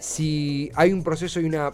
si 0.00 0.70
hay 0.74 0.92
un 0.92 1.04
proceso 1.04 1.40
y 1.40 1.44
una. 1.44 1.72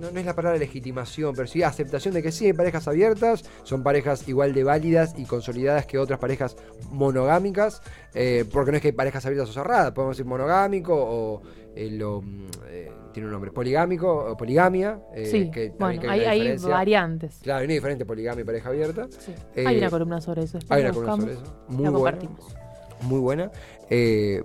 No, 0.00 0.10
no 0.12 0.20
es 0.20 0.24
la 0.24 0.36
palabra 0.36 0.56
legitimación, 0.56 1.34
pero 1.34 1.48
sí 1.48 1.64
aceptación 1.64 2.14
de 2.14 2.22
que 2.22 2.30
sí 2.30 2.46
hay 2.46 2.52
parejas 2.52 2.86
abiertas, 2.86 3.44
son 3.64 3.82
parejas 3.82 4.26
igual 4.28 4.54
de 4.54 4.62
válidas 4.62 5.14
y 5.18 5.24
consolidadas 5.24 5.84
que 5.84 5.98
otras 5.98 6.20
parejas 6.20 6.56
monogámicas, 6.92 7.82
eh, 8.14 8.44
porque 8.52 8.70
no 8.70 8.76
es 8.76 8.82
que 8.82 8.88
hay 8.88 8.92
parejas 8.92 9.26
abiertas 9.26 9.50
o 9.50 9.52
cerradas, 9.52 9.90
podemos 9.90 10.16
decir 10.16 10.28
monogámico 10.28 10.94
o 10.94 11.42
eh, 11.74 11.90
lo, 11.90 12.22
mm, 12.22 12.46
eh, 12.68 12.92
tiene 13.12 13.26
un 13.26 13.32
nombre, 13.32 13.50
poligámico 13.50 14.08
o 14.08 14.36
poligamia. 14.36 15.00
sí, 15.24 15.50
que 15.50 15.72
bueno, 15.76 16.08
hay, 16.08 16.20
hay 16.20 16.38
diferencia. 16.38 16.68
variantes. 16.68 17.40
Claro, 17.42 17.58
hay 17.58 17.64
una 17.64 17.74
diferente 17.74 18.06
poligamia 18.06 18.42
y 18.42 18.44
pareja 18.44 18.68
abierta. 18.68 19.08
Sí. 19.10 19.34
Hay 19.66 19.78
una 19.78 19.90
columna 19.90 20.20
sobre 20.20 20.44
eso. 20.44 20.60
Hay 20.68 20.82
una 20.82 20.92
columna 20.92 21.16
sobre 21.16 21.32
eso. 21.32 21.66
Muy 21.68 21.84
la 21.84 21.90
buena 21.90 22.18
compartimos. 22.18 22.56
muy 23.00 23.18
buena. 23.18 23.50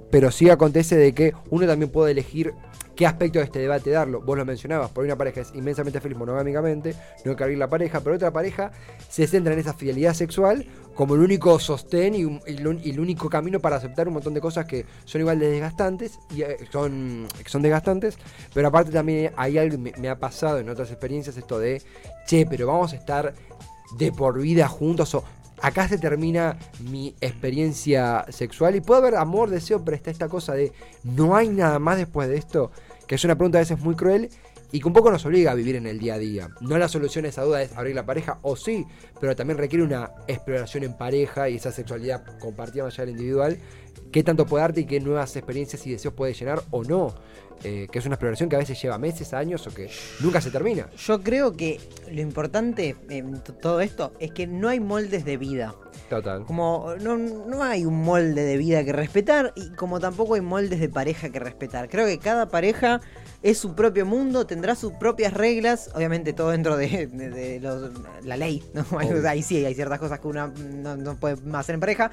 pero 0.09 0.31
sí 0.31 0.49
acontece 0.49 0.97
de 0.97 1.13
que 1.13 1.33
uno 1.51 1.67
también 1.67 1.91
puede 1.91 2.13
elegir 2.13 2.55
qué 2.99 3.07
aspecto 3.07 3.39
de 3.39 3.45
este 3.45 3.59
debate 3.59 3.91
darlo. 3.91 4.19
Vos 4.19 4.37
lo 4.37 4.43
mencionabas, 4.43 4.91
por 4.91 5.05
una 5.05 5.15
pareja 5.15 5.39
es 5.39 5.53
inmensamente 5.55 6.01
feliz 6.01 6.17
monogámicamente, 6.17 6.95
no 7.23 7.31
hay 7.31 7.37
que 7.37 7.43
abrir 7.45 7.57
la 7.57 7.69
pareja, 7.69 8.01
pero 8.01 8.17
otra 8.17 8.31
pareja 8.31 8.73
se 9.07 9.25
centra 9.25 9.53
en 9.53 9.59
esa 9.59 9.73
fidelidad 9.73 10.13
sexual 10.13 10.65
como 10.95 11.15
el 11.15 11.21
único 11.21 11.57
sostén 11.59 12.13
y, 12.13 12.23
el 12.45 12.99
único 12.99 13.29
camino 13.29 13.61
para 13.61 13.77
aceptar 13.77 14.09
un 14.09 14.15
montón 14.15 14.33
de 14.33 14.41
cosas 14.41 14.65
que 14.65 14.85
son 15.05 15.21
igual 15.21 15.39
de 15.39 15.49
desgastantes 15.49 16.19
y 16.35 16.41
eh, 16.41 16.57
son, 16.73 17.25
son 17.45 17.61
desgastantes, 17.61 18.17
pero 18.53 18.67
aparte 18.67 18.91
también 18.91 19.31
hay 19.37 19.57
algo 19.57 19.77
me, 19.77 19.93
me 19.97 20.09
ha 20.09 20.19
pasado 20.19 20.59
en 20.59 20.67
otras 20.67 20.91
experiencias 20.91 21.37
esto 21.37 21.57
de, 21.57 21.81
che, 22.27 22.45
pero 22.47 22.67
vamos 22.67 22.91
a 22.91 22.97
estar 22.97 23.33
de 23.97 24.11
por 24.11 24.41
vida 24.41 24.67
juntos 24.67 25.15
o 25.15 25.23
acá 25.61 25.87
se 25.87 25.97
termina 25.97 26.57
mi 26.79 27.15
experiencia 27.21 28.25
sexual 28.29 28.75
y 28.75 28.81
puede 28.81 28.99
haber 28.99 29.15
amor, 29.15 29.49
deseo, 29.49 29.83
pero 29.83 29.95
está 29.95 30.11
esta 30.11 30.27
cosa 30.27 30.53
de 30.53 30.73
no 31.03 31.35
hay 31.35 31.47
nada 31.47 31.79
más 31.79 31.97
después 31.97 32.27
de 32.27 32.37
esto, 32.37 32.71
que 33.09 33.15
es 33.15 33.23
una 33.23 33.35
pregunta 33.35 33.57
a 33.57 33.61
veces 33.61 33.79
muy 33.79 33.95
cruel 33.95 34.29
y 34.71 34.79
que 34.79 34.87
un 34.87 34.93
poco 34.93 35.09
nos 35.09 35.25
obliga 35.25 35.49
a 35.49 35.55
vivir 35.55 35.75
en 35.75 35.87
el 35.87 35.97
día 35.97 36.13
a 36.13 36.17
día. 36.19 36.49
No 36.61 36.77
la 36.77 36.87
solución 36.87 37.25
a 37.25 37.29
esa 37.29 37.41
duda 37.43 37.63
es 37.63 37.75
abrir 37.75 37.95
la 37.95 38.05
pareja, 38.05 38.37
o 38.43 38.55
sí, 38.55 38.85
pero 39.19 39.35
también 39.35 39.57
requiere 39.57 39.83
una 39.83 40.11
exploración 40.27 40.83
en 40.83 40.95
pareja 40.95 41.49
y 41.49 41.55
esa 41.55 41.71
sexualidad 41.71 42.23
compartida 42.37 42.83
más 42.83 42.93
allá 42.93 43.07
del 43.07 43.15
individual, 43.15 43.57
qué 44.11 44.21
tanto 44.21 44.45
puede 44.45 44.61
darte 44.61 44.81
y 44.81 44.85
qué 44.85 44.99
nuevas 44.99 45.35
experiencias 45.35 45.87
y 45.87 45.91
deseos 45.91 46.13
puede 46.13 46.35
llenar 46.35 46.61
o 46.69 46.83
no. 46.83 47.15
Eh, 47.63 47.87
que 47.91 47.99
es 47.99 48.05
una 48.05 48.15
exploración 48.15 48.47
que 48.47 48.55
a 48.55 48.59
veces 48.59 48.81
lleva 48.81 48.97
meses, 48.97 49.33
años 49.33 49.65
o 49.67 49.73
que 49.73 49.89
nunca 50.21 50.39
se 50.39 50.51
termina. 50.51 50.87
Yo 50.95 51.21
creo 51.23 51.53
que 51.53 51.79
lo 52.09 52.21
importante 52.21 52.95
en 53.09 53.41
todo 53.59 53.81
esto 53.81 54.13
es 54.19 54.31
que 54.31 54.47
no 54.47 54.69
hay 54.69 54.79
moldes 54.79 55.25
de 55.25 55.35
vida. 55.35 55.75
Total. 56.09 56.43
Como 56.45 56.95
no, 57.01 57.17
no 57.17 57.63
hay 57.63 57.85
un 57.85 58.01
molde 58.01 58.43
de 58.43 58.57
vida 58.57 58.83
que 58.83 58.91
respetar 58.93 59.53
y 59.55 59.69
como 59.71 59.99
tampoco 59.99 60.33
hay 60.35 60.41
moldes 60.41 60.79
de 60.79 60.89
pareja 60.89 61.29
que 61.29 61.39
respetar. 61.39 61.87
Creo 61.89 62.07
que 62.07 62.17
cada 62.17 62.47
pareja 62.47 62.99
es 63.43 63.57
su 63.59 63.75
propio 63.75 64.05
mundo, 64.05 64.45
tendrá 64.47 64.75
sus 64.75 64.93
propias 64.93 65.33
reglas, 65.33 65.91
obviamente 65.93 66.33
todo 66.33 66.49
dentro 66.49 66.75
de, 66.77 67.07
de- 67.07 67.29
de 67.29 67.59
los- 67.59 67.91
la 68.23 68.37
ley. 68.37 68.63
¿no? 68.73 68.85
Ahí 69.27 69.43
sí, 69.43 69.63
hay 69.63 69.75
ciertas 69.75 69.99
cosas 69.99 70.19
que 70.19 70.27
uno 70.27 70.47
no, 70.47 70.97
no 70.97 71.15
puede 71.15 71.37
hacer 71.53 71.75
en 71.75 71.79
pareja, 71.79 72.09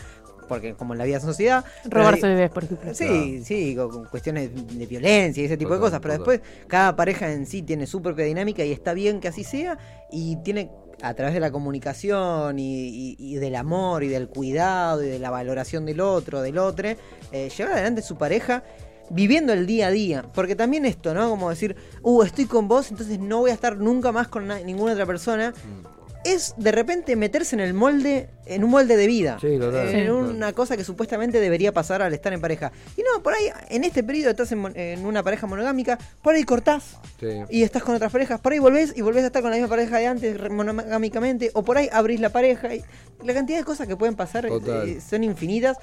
porque 0.48 0.74
como 0.74 0.92
en 0.94 0.98
la 0.98 1.04
vida 1.04 1.16
es 1.16 1.22
sociedad. 1.24 1.64
Robarse 1.86 2.28
bebés, 2.28 2.50
por 2.50 2.64
ejemplo. 2.64 2.94
Sí, 2.94 3.42
sí, 3.44 3.74
con, 3.74 3.90
con 3.90 4.04
cuestiones 4.04 4.50
de 4.78 4.86
violencia 4.86 5.42
y 5.42 5.46
ese 5.46 5.56
tipo 5.56 5.72
de 5.74 5.80
cosas, 5.80 6.00
pero 6.00 6.18
total. 6.18 6.36
después 6.38 6.66
cada 6.68 6.94
pareja 6.94 7.32
en 7.32 7.46
sí 7.46 7.62
tiene 7.62 7.86
su 7.86 8.00
propia 8.02 8.24
dinámica 8.26 8.62
y 8.64 8.70
está 8.72 8.92
bien 8.94 9.18
que 9.20 9.28
así 9.28 9.42
sea 9.42 9.78
y 10.12 10.36
tiene 10.44 10.70
a 11.02 11.14
través 11.14 11.34
de 11.34 11.40
la 11.40 11.50
comunicación 11.50 12.58
y, 12.58 13.36
del 13.36 13.54
amor 13.56 14.02
y 14.02 14.08
del 14.08 14.28
cuidado 14.28 15.02
y 15.04 15.08
de 15.08 15.18
la 15.18 15.30
valoración 15.30 15.84
del 15.86 16.00
otro, 16.00 16.40
del 16.42 16.58
otro, 16.58 16.88
eh, 17.32 17.50
llevar 17.56 17.74
adelante 17.74 18.02
su 18.02 18.16
pareja 18.16 18.62
viviendo 19.10 19.52
el 19.52 19.66
día 19.66 19.86
a 19.88 19.90
día, 19.90 20.24
porque 20.34 20.56
también 20.56 20.84
esto, 20.84 21.14
¿no? 21.14 21.28
Como 21.30 21.48
decir, 21.50 21.76
uh, 22.02 22.22
estoy 22.22 22.46
con 22.46 22.66
vos, 22.66 22.90
entonces 22.90 23.18
no 23.20 23.38
voy 23.40 23.50
a 23.50 23.54
estar 23.54 23.76
nunca 23.76 24.10
más 24.10 24.26
con 24.28 24.48
na- 24.48 24.58
ninguna 24.60 24.92
otra 24.94 25.06
persona. 25.06 25.50
Mm. 25.50 25.95
Es 26.26 26.54
de 26.56 26.72
repente 26.72 27.14
meterse 27.16 27.54
en 27.56 27.60
el 27.60 27.72
molde, 27.72 28.28
en 28.46 28.64
un 28.64 28.70
molde 28.70 28.96
de 28.96 29.06
vida. 29.06 29.38
Sí, 29.40 29.58
total. 29.58 29.88
En 29.88 30.04
Sí. 30.04 30.10
una 30.10 30.52
cosa 30.52 30.76
que 30.76 30.84
supuestamente 30.84 31.40
debería 31.40 31.72
pasar 31.72 32.02
al 32.02 32.12
estar 32.14 32.32
en 32.32 32.40
pareja. 32.40 32.72
Y 32.96 33.02
no, 33.02 33.22
por 33.22 33.32
ahí, 33.34 33.48
en 33.68 33.84
este 33.84 34.02
periodo 34.02 34.30
estás 34.30 34.50
en, 34.52 35.04
una 35.06 35.22
pareja 35.22 35.46
monogámica, 35.46 35.98
por 36.22 36.34
ahí 36.34 36.42
cortás 36.44 36.98
Sí. 37.20 37.28
y 37.48 37.62
estás 37.62 37.82
con 37.82 37.94
otras 37.94 38.10
parejas, 38.12 38.40
por 38.40 38.52
ahí 38.52 38.58
volvés 38.58 38.92
y 38.96 39.02
volvés 39.02 39.22
a 39.24 39.26
estar 39.28 39.42
con 39.42 39.50
la 39.50 39.56
misma 39.56 39.68
pareja 39.68 39.98
de 39.98 40.06
antes 40.06 40.50
monogámicamente, 40.50 41.50
o 41.54 41.62
por 41.62 41.78
ahí 41.78 41.88
abrís 41.92 42.20
la 42.20 42.30
pareja. 42.30 42.74
Y 42.74 42.82
la 43.24 43.32
cantidad 43.34 43.58
de 43.58 43.64
cosas 43.64 43.86
que 43.86 43.96
pueden 43.96 44.16
pasar 44.16 44.46
eh, 44.46 45.00
son 45.00 45.24
infinitas 45.24 45.76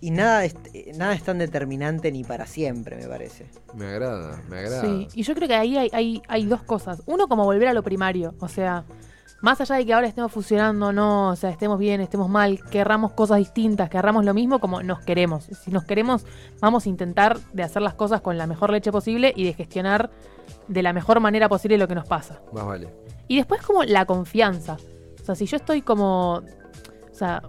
y 0.00 0.10
nada 0.10 0.44
es, 0.44 0.54
eh, 0.74 0.92
nada 0.96 1.14
es 1.14 1.22
tan 1.22 1.38
determinante 1.38 2.12
ni 2.12 2.24
para 2.24 2.46
siempre, 2.46 2.96
me 2.96 3.06
parece. 3.06 3.46
Me 3.74 3.86
agrada, 3.86 4.42
me 4.48 4.58
agrada. 4.58 4.82
Sí, 4.82 5.08
y 5.14 5.22
yo 5.22 5.34
creo 5.34 5.48
que 5.48 5.54
ahí 5.54 5.76
hay, 5.78 5.88
hay, 5.92 6.22
hay 6.28 6.44
dos 6.46 6.62
cosas. 6.62 7.02
Uno, 7.06 7.26
como 7.26 7.44
volver 7.44 7.68
a 7.68 7.72
lo 7.72 7.82
primario. 7.82 8.34
O 8.40 8.48
sea, 8.48 8.84
más 9.44 9.60
allá 9.60 9.76
de 9.76 9.84
que 9.84 9.92
ahora 9.92 10.06
estemos 10.06 10.32
fusionando, 10.32 10.90
no, 10.90 11.28
o 11.28 11.36
sea, 11.36 11.50
estemos 11.50 11.78
bien, 11.78 12.00
estemos 12.00 12.30
mal, 12.30 12.58
querramos 12.70 13.12
cosas 13.12 13.36
distintas, 13.36 13.90
querramos 13.90 14.24
lo 14.24 14.32
mismo, 14.32 14.58
como 14.58 14.82
nos 14.82 15.00
queremos. 15.00 15.44
Si 15.44 15.70
nos 15.70 15.84
queremos, 15.84 16.24
vamos 16.60 16.86
a 16.86 16.88
intentar 16.88 17.38
de 17.52 17.62
hacer 17.62 17.82
las 17.82 17.92
cosas 17.92 18.22
con 18.22 18.38
la 18.38 18.46
mejor 18.46 18.70
leche 18.70 18.90
posible 18.90 19.34
y 19.36 19.44
de 19.44 19.52
gestionar 19.52 20.10
de 20.66 20.82
la 20.82 20.94
mejor 20.94 21.20
manera 21.20 21.50
posible 21.50 21.76
lo 21.76 21.86
que 21.86 21.94
nos 21.94 22.06
pasa. 22.06 22.40
Más 22.54 22.64
vale. 22.64 22.88
Y 23.28 23.36
después 23.36 23.60
como 23.60 23.84
la 23.84 24.06
confianza. 24.06 24.78
O 25.20 25.24
sea, 25.24 25.34
si 25.34 25.44
yo 25.44 25.58
estoy 25.58 25.82
como... 25.82 26.36
O 26.36 27.14
sea, 27.14 27.42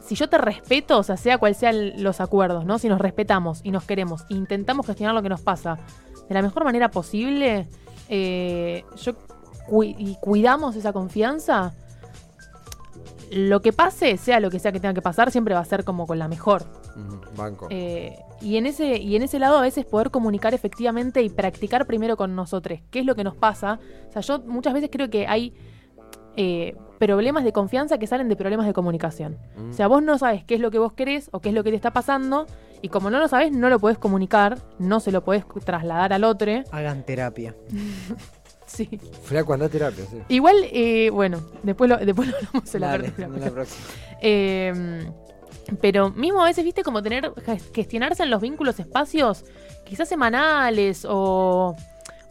si 0.00 0.14
yo 0.14 0.30
te 0.30 0.38
respeto, 0.38 0.98
o 0.98 1.02
sea, 1.02 1.18
sea 1.18 1.36
cual 1.36 1.54
sean 1.54 2.02
los 2.02 2.22
acuerdos, 2.22 2.64
¿no? 2.64 2.78
Si 2.78 2.88
nos 2.88 3.02
respetamos 3.02 3.60
y 3.64 3.70
nos 3.70 3.84
queremos 3.84 4.22
e 4.30 4.34
intentamos 4.34 4.86
gestionar 4.86 5.14
lo 5.14 5.22
que 5.22 5.28
nos 5.28 5.42
pasa 5.42 5.78
de 6.26 6.34
la 6.34 6.40
mejor 6.40 6.64
manera 6.64 6.90
posible, 6.90 7.68
eh, 8.08 8.84
yo 8.96 9.12
y 9.82 10.16
cuidamos 10.20 10.76
esa 10.76 10.92
confianza, 10.92 11.74
lo 13.30 13.60
que 13.60 13.72
pase, 13.72 14.16
sea 14.16 14.40
lo 14.40 14.50
que 14.50 14.58
sea 14.58 14.72
que 14.72 14.80
tenga 14.80 14.94
que 14.94 15.02
pasar, 15.02 15.30
siempre 15.30 15.54
va 15.54 15.60
a 15.60 15.64
ser 15.64 15.84
como 15.84 16.06
con 16.06 16.18
la 16.18 16.28
mejor. 16.28 16.64
Banco. 17.36 17.68
Eh, 17.70 18.18
y, 18.40 18.56
en 18.56 18.66
ese, 18.66 18.96
y 18.98 19.16
en 19.16 19.22
ese 19.22 19.38
lado 19.38 19.58
a 19.58 19.60
veces 19.60 19.84
poder 19.84 20.10
comunicar 20.10 20.54
efectivamente 20.54 21.22
y 21.22 21.28
practicar 21.28 21.86
primero 21.86 22.16
con 22.16 22.34
nosotros 22.34 22.80
qué 22.90 23.00
es 23.00 23.06
lo 23.06 23.14
que 23.14 23.24
nos 23.24 23.36
pasa. 23.36 23.78
O 24.08 24.12
sea, 24.12 24.22
yo 24.22 24.40
muchas 24.40 24.74
veces 24.74 24.90
creo 24.90 25.10
que 25.10 25.26
hay 25.26 25.54
eh, 26.36 26.76
problemas 26.98 27.44
de 27.44 27.52
confianza 27.52 27.98
que 27.98 28.06
salen 28.06 28.28
de 28.28 28.36
problemas 28.36 28.66
de 28.66 28.72
comunicación. 28.72 29.38
Mm. 29.56 29.70
O 29.70 29.72
sea, 29.72 29.86
vos 29.86 30.02
no 30.02 30.18
sabes 30.18 30.44
qué 30.44 30.54
es 30.54 30.60
lo 30.60 30.70
que 30.70 30.78
vos 30.78 30.92
querés 30.92 31.28
o 31.32 31.40
qué 31.40 31.50
es 31.50 31.54
lo 31.54 31.62
que 31.62 31.70
te 31.70 31.76
está 31.76 31.92
pasando 31.92 32.46
y 32.80 32.88
como 32.88 33.10
no 33.10 33.18
lo 33.18 33.28
sabes, 33.28 33.52
no 33.52 33.68
lo 33.68 33.78
podés 33.78 33.98
comunicar, 33.98 34.58
no 34.78 35.00
se 35.00 35.12
lo 35.12 35.24
podés 35.24 35.44
trasladar 35.64 36.12
al 36.12 36.24
otro. 36.24 36.52
Hagan 36.70 37.04
terapia. 37.04 37.54
Sí. 38.78 38.88
Flaco, 39.24 39.54
anda 39.54 39.66
a 39.66 39.68
terapia, 39.68 40.04
sí. 40.10 40.18
Igual, 40.28 40.56
eh, 40.64 41.10
bueno, 41.10 41.40
después 41.62 41.88
lo, 41.90 41.96
después 41.96 42.28
lo 42.28 42.36
hablamos 42.36 42.74
en 42.74 42.80
la 42.80 42.86
Dale, 42.88 43.08
apertura, 43.08 43.26
en 43.26 43.32
pero- 43.34 43.44
la 43.46 43.52
próxima. 43.52 43.86
Eh, 44.20 45.06
pero 45.80 46.10
mismo 46.10 46.40
a 46.42 46.44
veces, 46.46 46.64
viste, 46.64 46.82
como 46.82 47.02
tener, 47.02 47.30
ges- 47.32 47.72
gestionarse 47.74 48.22
en 48.22 48.30
los 48.30 48.40
vínculos 48.40 48.78
espacios, 48.80 49.44
quizás 49.84 50.08
semanales 50.08 51.06
o, 51.08 51.74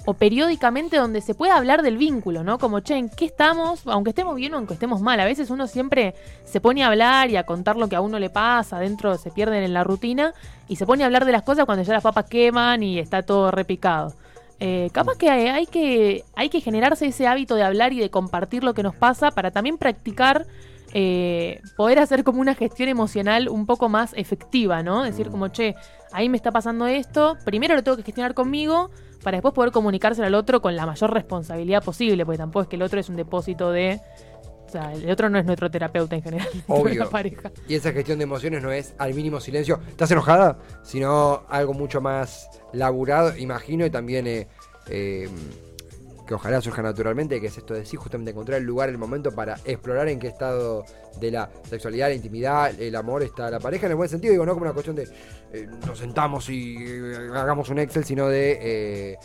o 0.05 0.13
periódicamente 0.15 0.97
donde 0.97 1.21
se 1.21 1.35
pueda 1.35 1.55
hablar 1.55 1.81
del 1.83 1.97
vínculo, 1.97 2.43
¿no? 2.43 2.57
Como, 2.59 2.79
che, 2.79 2.95
¿en 2.97 3.09
qué 3.09 3.25
estamos? 3.25 3.81
Aunque 3.85 4.09
estemos 4.11 4.35
bien 4.35 4.53
o 4.53 4.57
aunque 4.57 4.73
estemos 4.73 5.01
mal. 5.01 5.19
A 5.19 5.25
veces 5.25 5.49
uno 5.51 5.67
siempre 5.67 6.15
se 6.45 6.61
pone 6.61 6.83
a 6.83 6.87
hablar 6.87 7.29
y 7.29 7.35
a 7.37 7.45
contar 7.45 7.75
lo 7.77 7.89
que 7.89 7.95
a 7.95 8.01
uno 8.01 8.17
le 8.19 8.29
pasa, 8.29 8.77
adentro 8.77 9.17
se 9.17 9.29
pierden 9.31 9.63
en 9.63 9.73
la 9.73 9.83
rutina 9.83 10.33
y 10.67 10.75
se 10.77 10.85
pone 10.85 11.03
a 11.03 11.07
hablar 11.07 11.25
de 11.25 11.31
las 11.31 11.43
cosas 11.43 11.65
cuando 11.65 11.83
ya 11.83 11.93
las 11.93 12.03
papas 12.03 12.25
queman 12.25 12.81
y 12.83 12.99
está 12.99 13.21
todo 13.23 13.51
repicado. 13.51 14.13
Eh, 14.59 14.89
capaz 14.91 15.17
que 15.17 15.29
hay, 15.29 15.47
hay 15.47 15.65
que 15.67 16.23
hay 16.35 16.49
que 16.49 16.61
generarse 16.61 17.05
ese 17.05 17.27
hábito 17.27 17.55
de 17.55 17.63
hablar 17.63 17.93
y 17.93 17.99
de 17.99 18.09
compartir 18.09 18.63
lo 18.63 18.73
que 18.73 18.81
nos 18.81 18.95
pasa 18.95 19.29
para 19.29 19.51
también 19.51 19.77
practicar 19.77 20.47
eh, 20.93 21.61
poder 21.75 21.99
hacer 21.99 22.23
como 22.23 22.41
una 22.41 22.55
gestión 22.55 22.89
emocional 22.89 23.49
un 23.49 23.65
poco 23.65 23.89
más 23.89 24.13
efectiva, 24.15 24.83
¿no? 24.83 25.03
Decir 25.03 25.29
como, 25.29 25.49
che, 25.49 25.75
ahí 26.11 26.29
me 26.29 26.37
está 26.37 26.51
pasando 26.51 26.87
esto, 26.87 27.37
primero 27.45 27.75
lo 27.75 27.83
tengo 27.83 27.97
que 27.97 28.03
gestionar 28.03 28.33
conmigo 28.33 28.89
para 29.23 29.37
después 29.37 29.53
poder 29.53 29.71
comunicárselo 29.71 30.27
al 30.27 30.35
otro 30.35 30.61
con 30.61 30.75
la 30.75 30.85
mayor 30.85 31.13
responsabilidad 31.13 31.83
posible, 31.83 32.25
porque 32.25 32.37
tampoco 32.37 32.63
es 32.63 32.67
que 32.69 32.77
el 32.77 32.81
otro 32.81 32.99
es 32.99 33.09
un 33.09 33.15
depósito 33.15 33.71
de... 33.71 33.99
O 34.67 34.69
sea, 34.69 34.91
el 34.93 35.09
otro 35.09 35.29
no 35.29 35.39
es 35.39 35.45
nuestro 35.45 35.71
terapeuta 35.71 36.15
en 36.15 36.21
general, 36.21 36.47
Obvio. 36.67 37.05
la 37.05 37.09
pareja. 37.09 37.51
Y 37.69 37.75
esa 37.75 37.93
gestión 37.93 38.17
de 38.19 38.23
emociones 38.25 38.61
no 38.61 38.71
es 38.71 38.93
al 38.97 39.13
mínimo 39.13 39.39
silencio, 39.39 39.79
¿estás 39.87 40.11
enojada? 40.11 40.59
Sino 40.83 41.43
algo 41.47 41.73
mucho 41.73 42.01
más 42.01 42.49
laburado, 42.73 43.35
imagino, 43.37 43.85
y 43.85 43.89
también 43.89 44.27
eh, 44.27 44.47
eh, 44.89 45.29
que 46.27 46.33
ojalá 46.33 46.59
surja 46.59 46.81
naturalmente, 46.81 47.39
que 47.39 47.47
es 47.47 47.57
esto 47.57 47.73
de 47.73 47.85
sí, 47.85 47.95
justamente 47.95 48.31
encontrar 48.31 48.59
el 48.59 48.65
lugar, 48.65 48.89
el 48.89 48.97
momento 48.97 49.31
para 49.31 49.57
explorar 49.63 50.09
en 50.09 50.19
qué 50.19 50.27
estado 50.27 50.83
de 51.21 51.31
la 51.31 51.49
sexualidad, 51.69 52.09
la 52.09 52.15
intimidad, 52.15 52.77
el 52.77 52.95
amor 52.97 53.23
está 53.23 53.49
la 53.49 53.61
pareja, 53.61 53.85
en 53.85 53.93
el 53.93 53.95
buen 53.95 54.09
sentido, 54.09 54.33
digo, 54.33 54.45
no 54.45 54.51
como 54.51 54.65
una 54.65 54.73
cuestión 54.73 54.97
de 54.97 55.07
eh, 55.53 55.65
nos 55.87 55.97
sentamos 55.97 56.49
y 56.49 56.75
hagamos 57.33 57.69
un 57.69 57.79
Excel, 57.79 58.03
sino 58.03 58.27
de 58.27 59.17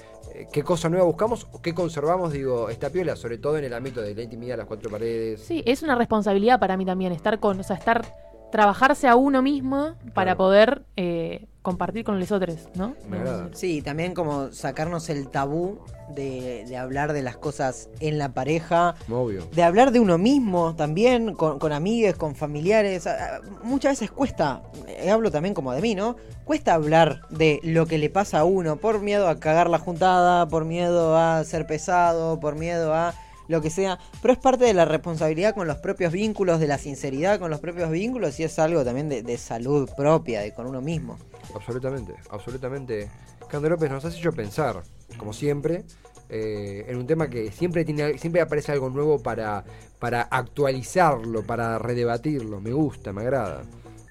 qué 0.52 0.62
cosa 0.62 0.88
nueva 0.88 1.04
buscamos 1.04 1.46
o 1.52 1.60
qué 1.62 1.74
conservamos, 1.74 2.32
digo, 2.32 2.68
esta 2.68 2.90
piola, 2.90 3.16
sobre 3.16 3.38
todo 3.38 3.58
en 3.58 3.64
el 3.64 3.74
ámbito 3.74 4.00
de 4.00 4.14
la 4.14 4.22
intimidad, 4.22 4.56
las 4.56 4.66
cuatro 4.66 4.90
paredes. 4.90 5.40
Sí, 5.42 5.62
es 5.66 5.82
una 5.82 5.94
responsabilidad 5.94 6.58
para 6.60 6.76
mí 6.76 6.84
también 6.84 7.12
estar 7.12 7.38
con, 7.40 7.60
o 7.60 7.62
sea, 7.62 7.76
estar 7.76 8.02
trabajarse 8.50 9.08
a 9.08 9.16
uno 9.16 9.40
mismo 9.42 9.94
para 10.14 10.32
Claro. 10.32 10.36
poder 10.36 10.82
eh, 10.96 11.46
compartir 11.62 12.04
con 12.04 12.18
los 12.18 12.32
otros, 12.32 12.68
¿no? 12.74 12.94
Me 13.08 13.18
agrada. 13.18 13.48
Sí, 13.52 13.82
también 13.82 14.14
como 14.14 14.52
sacarnos 14.52 15.08
el 15.08 15.28
tabú 15.28 15.78
de, 16.10 16.64
de 16.66 16.76
hablar 16.76 17.12
de 17.12 17.22
las 17.22 17.36
cosas 17.36 17.88
en 18.00 18.18
la 18.18 18.30
pareja, 18.34 18.96
Obvio. 19.10 19.46
de 19.52 19.62
hablar 19.62 19.92
de 19.92 20.00
uno 20.00 20.18
mismo 20.18 20.74
también, 20.74 21.34
con, 21.34 21.58
con 21.60 21.72
amigues, 21.72 22.16
con 22.16 22.34
familiares. 22.34 23.06
Ah, 23.06 23.16
ah, 23.40 23.40
Muchas 23.62 23.92
veces 23.92 24.10
cuesta, 24.10 24.62
eh, 24.88 25.10
hablo 25.10 25.30
también 25.30 25.54
como 25.54 25.72
de 25.72 25.80
mí, 25.80 25.94
¿no? 25.94 26.16
Cuesta 26.44 26.74
hablar 26.74 27.22
de 27.30 27.60
lo 27.62 27.86
que 27.86 27.98
le 27.98 28.10
pasa 28.10 28.40
a 28.40 28.44
uno 28.44 28.76
por 28.76 29.00
miedo 29.00 29.28
a 29.28 29.38
cagar 29.38 29.70
la 29.70 29.78
juntada, 29.78 30.48
por 30.48 30.64
miedo 30.64 31.16
a 31.16 31.44
ser 31.44 31.66
pesado, 31.66 32.40
por 32.40 32.56
miedo 32.56 32.92
a 32.92 33.14
lo 33.52 33.60
que 33.62 33.70
sea, 33.70 33.98
pero 34.20 34.34
es 34.34 34.40
parte 34.40 34.64
de 34.64 34.74
la 34.74 34.84
responsabilidad 34.84 35.54
con 35.54 35.68
los 35.68 35.76
propios 35.78 36.12
vínculos, 36.12 36.58
de 36.58 36.66
la 36.66 36.78
sinceridad 36.78 37.38
con 37.38 37.50
los 37.50 37.60
propios 37.60 37.90
vínculos 37.90 38.40
y 38.40 38.42
es 38.44 38.58
algo 38.58 38.84
también 38.84 39.08
de, 39.08 39.22
de 39.22 39.38
salud 39.38 39.88
propia, 39.96 40.40
de 40.40 40.52
con 40.52 40.66
uno 40.66 40.80
mismo. 40.80 41.18
Absolutamente, 41.54 42.14
absolutamente. 42.30 43.08
Cando 43.48 43.68
López 43.68 43.90
nos 43.90 44.04
has 44.04 44.16
hecho 44.16 44.32
pensar, 44.32 44.82
como 45.18 45.32
siempre, 45.32 45.84
eh, 46.28 46.86
en 46.88 46.96
un 46.96 47.06
tema 47.06 47.28
que 47.28 47.52
siempre 47.52 47.84
tiene, 47.84 48.16
siempre 48.18 48.40
aparece 48.40 48.72
algo 48.72 48.88
nuevo 48.88 49.22
para, 49.22 49.64
para 49.98 50.22
actualizarlo, 50.22 51.42
para 51.42 51.78
redebatirlo. 51.78 52.60
Me 52.60 52.72
gusta, 52.72 53.12
me 53.12 53.20
agrada. 53.22 53.62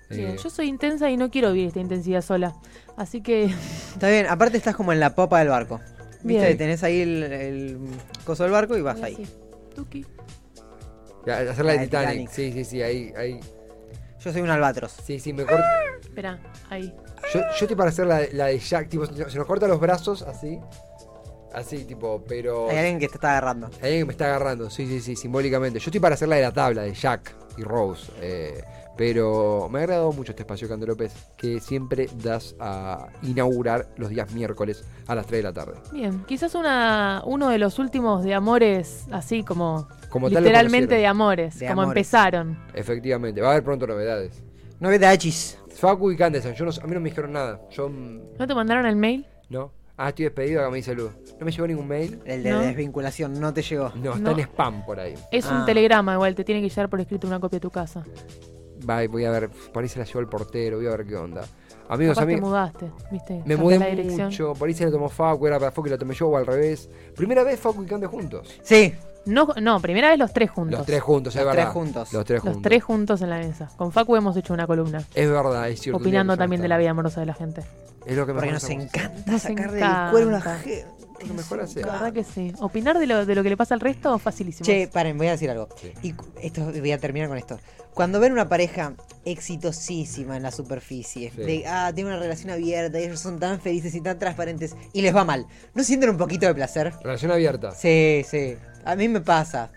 Bien, 0.10 0.32
Eh, 0.32 0.38
yo 0.44 0.50
soy 0.50 0.68
intensa 0.68 1.10
y 1.10 1.18
no 1.18 1.32
quiero 1.32 1.52
vivir 1.54 1.70
esta 1.70 1.80
intensidad 1.80 2.22
sola. 2.22 2.54
Así 2.98 3.22
que 3.22 3.46
Está 3.94 4.10
bien, 4.10 4.28
aparte 4.28 4.58
estás 4.58 4.76
como 4.76 4.92
en 4.94 5.00
la 5.00 5.16
popa 5.16 5.40
del 5.40 5.48
barco. 5.48 5.80
Viste, 6.24 6.46
Bien. 6.46 6.58
tenés 6.58 6.84
ahí 6.84 7.02
el, 7.02 7.24
el 7.24 7.78
coso 8.26 8.44
del 8.44 8.52
barco 8.52 8.78
y 8.78 8.82
vas 8.82 9.02
ahí. 9.02 9.28
Tuki. 9.76 10.06
ya, 11.26 11.40
hacer 11.40 11.66
la 11.66 11.74
de 11.74 11.80
Titanic. 11.80 12.10
Titanic. 12.10 12.30
Sí, 12.30 12.52
sí, 12.54 12.66
sí, 12.66 12.82
ahí, 12.82 13.14
ahí. 13.18 13.40
Yo 14.20 14.32
soy 14.32 14.42
un 14.42 14.50
albatros. 14.50 14.92
Sí, 15.04 15.20
sí, 15.20 15.34
me 15.34 15.46
corto. 15.46 15.64
Espera, 16.02 16.40
ahí. 16.70 16.94
Yo, 17.34 17.40
yo 17.40 17.46
estoy 17.62 17.76
para 17.76 17.90
hacer 17.90 18.06
la, 18.06 18.22
la 18.34 18.46
de 18.48 18.60
Jack, 18.60 18.90
tipo, 18.90 19.06
se 19.06 19.30
se 19.30 19.38
nos 19.38 19.48
corta 19.48 19.68
los 19.68 19.80
brazos 19.80 20.22
así. 20.22 20.60
Así, 21.54 21.84
tipo, 21.86 22.24
pero. 22.28 22.70
Hay 22.70 22.78
alguien 22.78 23.00
que 23.00 23.08
te 23.08 23.16
está 23.16 23.32
agarrando. 23.32 23.68
Hay 23.82 23.84
alguien 23.84 24.02
que 24.02 24.06
me 24.06 24.12
está 24.14 24.26
agarrando, 24.26 24.70
sí, 24.70 24.86
sí, 24.88 25.02
sí, 25.02 25.16
simbólicamente. 25.16 25.80
Yo 25.80 25.86
estoy 25.86 26.00
para 26.00 26.16
hacer 26.16 26.28
la 26.28 26.36
de 26.38 26.44
la 26.44 26.52
tabla 26.52 26.84
de 26.84 26.94
Jack 26.94 27.34
y 27.58 27.64
Rose. 27.64 28.12
eh, 28.22 28.64
pero 29.02 29.68
me 29.72 29.80
ha 29.80 29.82
agradado 29.82 30.12
mucho 30.12 30.32
este 30.32 30.44
espacio, 30.44 30.70
Cando 30.70 30.86
López, 30.86 31.12
que 31.36 31.60
siempre 31.60 32.08
das 32.24 32.56
a 32.60 33.08
inaugurar 33.24 33.88
los 33.98 34.10
días 34.10 34.32
miércoles 34.32 34.84
a 35.08 35.16
las 35.16 35.26
3 35.26 35.40
de 35.40 35.44
la 35.44 35.52
tarde. 35.52 35.74
Bien, 35.92 36.24
quizás 36.28 36.54
una, 36.54 37.24
uno 37.26 37.50
de 37.50 37.58
los 37.58 37.80
últimos 37.80 38.24
de 38.24 38.36
amores, 38.36 39.08
así 39.12 39.42
como, 39.44 39.88
Como 40.12 40.30
literalmente 40.30 40.94
de 40.94 41.08
amores, 41.08 41.58
De 41.58 41.68
como 41.68 41.82
amores. 41.82 41.98
empezaron. 41.98 42.60
Efectivamente, 42.76 43.42
va 43.42 43.48
a 43.48 43.52
haber 43.54 43.64
pronto 43.64 43.88
novedades. 43.88 44.44
Novedades. 44.80 45.58
Facu 45.74 46.12
y 46.12 46.16
Candesan, 46.16 46.54
yo 46.54 46.66
no, 46.66 46.70
a 46.72 46.86
mí 46.86 46.94
no 46.94 47.00
me 47.00 47.10
dijeron 47.10 47.32
nada. 47.34 47.60
Yo. 47.72 47.90
mm, 47.90 48.20
¿No 48.38 48.46
te 48.46 48.54
mandaron 48.54 48.86
el 48.86 48.98
mail? 48.98 49.26
No. 49.50 49.72
Ah, 49.98 50.10
estoy 50.10 50.26
despedido, 50.26 50.62
acá 50.62 50.70
me 50.70 50.78
dice 50.78 50.94
Lu. 50.94 51.10
No 51.40 51.46
me 51.48 51.52
llegó 51.52 51.66
ningún 51.66 51.88
mail. 51.88 52.20
El 52.24 52.44
de 52.44 52.52
No. 52.52 52.60
desvinculación 52.60 53.40
no 53.40 53.52
te 53.52 53.64
llegó. 53.64 53.92
No, 53.96 54.12
está 54.14 54.30
No. 54.30 54.38
en 54.38 54.40
spam 54.42 54.86
por 54.86 55.00
ahí. 55.00 55.16
Es 55.32 55.48
Ah. 55.48 55.58
un 55.60 55.66
telegrama 55.66 56.14
igual, 56.14 56.36
te 56.36 56.44
tiene 56.44 56.62
que 56.62 56.70
llegar 56.70 56.88
por 56.88 57.02
escrito 57.02 57.26
una 57.26 57.40
copia 57.40 57.58
a 57.58 57.62
tu 57.62 57.72
casa. 57.72 58.04
Va, 58.90 59.06
voy 59.08 59.26
a 59.26 59.32
ver, 59.32 59.50
por 59.74 59.84
ahí 59.84 59.90
se 59.90 60.00
la 60.00 60.06
llevó 60.06 60.20
el 60.20 60.28
portero, 60.28 60.78
voy 60.78 60.88
a 60.88 60.92
ver 60.92 61.06
qué 61.06 61.16
onda. 61.16 61.44
Amigos, 61.90 62.16
Capaz 62.16 62.28
te 62.28 62.34
amigos. 62.34 62.50
mudaste, 62.50 62.92
¿viste? 63.12 63.42
Me 63.46 63.56
mudé 63.58 63.78
la 63.78 63.88
dirección. 63.88 64.28
mucho, 64.28 64.54
por 64.54 64.68
ahí 64.70 64.74
se 64.74 64.86
la 64.86 64.92
tomó 64.92 65.10
Facu, 65.10 65.48
era 65.48 65.60
para 65.60 65.72
Facu 65.72 65.88
y 65.88 65.90
la 65.90 65.98
tomé 65.98 66.14
yo 66.14 66.28
o 66.30 66.38
al 66.38 66.46
revés. 66.46 66.90
Primera 67.16 67.44
vez 67.44 67.60
Facu 67.60 67.84
y 67.84 67.86
Cande 67.86 68.08
juntos. 68.08 68.60
Sí, 68.64 68.94
No, 69.26 69.48
no, 69.62 69.80
primera 69.82 70.10
vez 70.10 70.18
los 70.18 70.32
tres 70.34 70.50
juntos. 70.50 70.80
Los 70.80 70.88
tres 70.88 71.02
juntos, 71.02 71.36
es 71.36 71.42
Los 71.44 71.46
verdad. 71.54 71.64
tres 71.66 71.74
juntos. 71.74 72.14
Los 72.14 72.26
tres 72.26 72.38
Los 72.38 72.44
juntos. 72.54 72.62
tres 72.64 72.84
juntos 72.84 73.22
en 73.22 73.30
la 73.30 73.38
mesa. 73.40 73.70
Con 73.78 73.92
Facu 73.92 74.16
hemos 74.16 74.36
hecho 74.38 74.54
una 74.54 74.66
columna. 74.66 75.04
Es 75.14 75.30
verdad, 75.30 75.70
es 75.70 75.80
cierto. 75.82 75.98
opinando 76.00 76.36
también 76.38 76.62
de 76.62 76.68
la 76.68 76.78
vida 76.78 76.90
amorosa 76.92 77.20
de 77.20 77.26
la 77.28 77.34
gente. 77.36 77.62
Es 78.06 78.16
lo 78.18 78.26
que 78.26 78.34
porque 78.34 78.52
mejor 78.52 78.54
nos 78.54 78.70
encanta 78.70 79.32
Nos 79.32 79.42
sacar 79.44 79.66
encanta. 79.76 80.02
del 80.06 80.12
cuero 80.12 80.28
a 80.30 80.32
la 80.32 80.42
gente. 80.42 80.86
Lo 81.28 81.34
mejor 81.34 81.62
hace. 81.62 81.82
La 81.82 81.94
verdad 81.94 82.14
que 82.14 82.24
sí. 82.24 82.54
Opinar 82.60 82.98
de 83.00 83.08
lo, 83.08 83.26
de 83.26 83.36
lo 83.36 83.44
que 83.44 83.50
le 83.50 83.58
pasa 83.58 83.74
al 83.74 83.80
resto, 83.80 84.18
facilísimo. 84.20 84.66
Che, 84.66 84.88
paren, 84.88 85.18
voy 85.18 85.28
a 85.28 85.32
decir 85.32 85.50
algo. 85.50 85.68
Sí. 85.80 85.92
Y 86.04 86.14
esto 86.42 86.66
voy 86.66 86.92
a 86.92 86.98
terminar 86.98 87.28
con 87.30 87.38
esto. 87.38 87.60
Cuando 87.94 88.20
ven 88.20 88.32
una 88.32 88.48
pareja 88.48 88.94
exitosísima 89.26 90.38
en 90.38 90.44
la 90.44 90.52
superficie, 90.52 91.32
Sí. 91.36 91.42
de 91.42 91.68
ah, 91.68 91.92
tiene 91.94 92.10
una 92.10 92.20
relación 92.20 92.50
abierta 92.50 93.00
y 93.00 93.04
ellos 93.04 93.20
son 93.20 93.40
tan 93.40 93.60
felices 93.60 93.94
y 93.96 94.02
tan 94.02 94.18
transparentes 94.18 94.76
y 94.94 95.02
les 95.02 95.14
va 95.16 95.26
mal, 95.26 95.46
¿no 95.74 95.84
sienten 95.84 96.10
un 96.10 96.18
poquito 96.18 96.46
de 96.46 96.56
placer? 96.56 96.94
Relación 97.04 97.32
abierta. 97.32 97.72
Sí, 97.72 98.24
sí. 98.30 98.56
A 98.86 98.96
mí 98.96 99.08
me 99.10 99.20
pasa. 99.22 99.72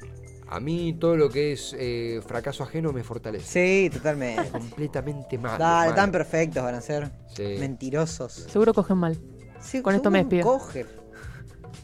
A 0.47 0.61
mí 0.61 0.93
todo 1.01 1.17
lo 1.17 1.29
que 1.31 1.53
es 1.55 1.75
eh, 1.77 2.21
fracaso 2.25 2.63
ajeno 2.63 2.93
me 2.93 3.03
fortalece. 3.03 3.47
Sí, 3.89 3.91
totalmente. 3.91 4.49
Completamente 4.51 5.37
mal. 5.39 5.59
Dale, 5.59 5.93
tan 5.95 6.13
perfectos 6.13 6.63
van 6.63 6.77
a 6.77 6.81
ser. 6.81 7.11
Sí. 7.35 7.57
Mentirosos. 7.59 8.33
Seguro 8.51 8.73
cogen 8.73 8.99
mal. 8.99 9.19
Sí, 9.61 9.83
Con 9.83 9.95
esto 9.97 10.11
me 10.11 10.19
despido. 10.19 10.45
cogen. 10.45 10.87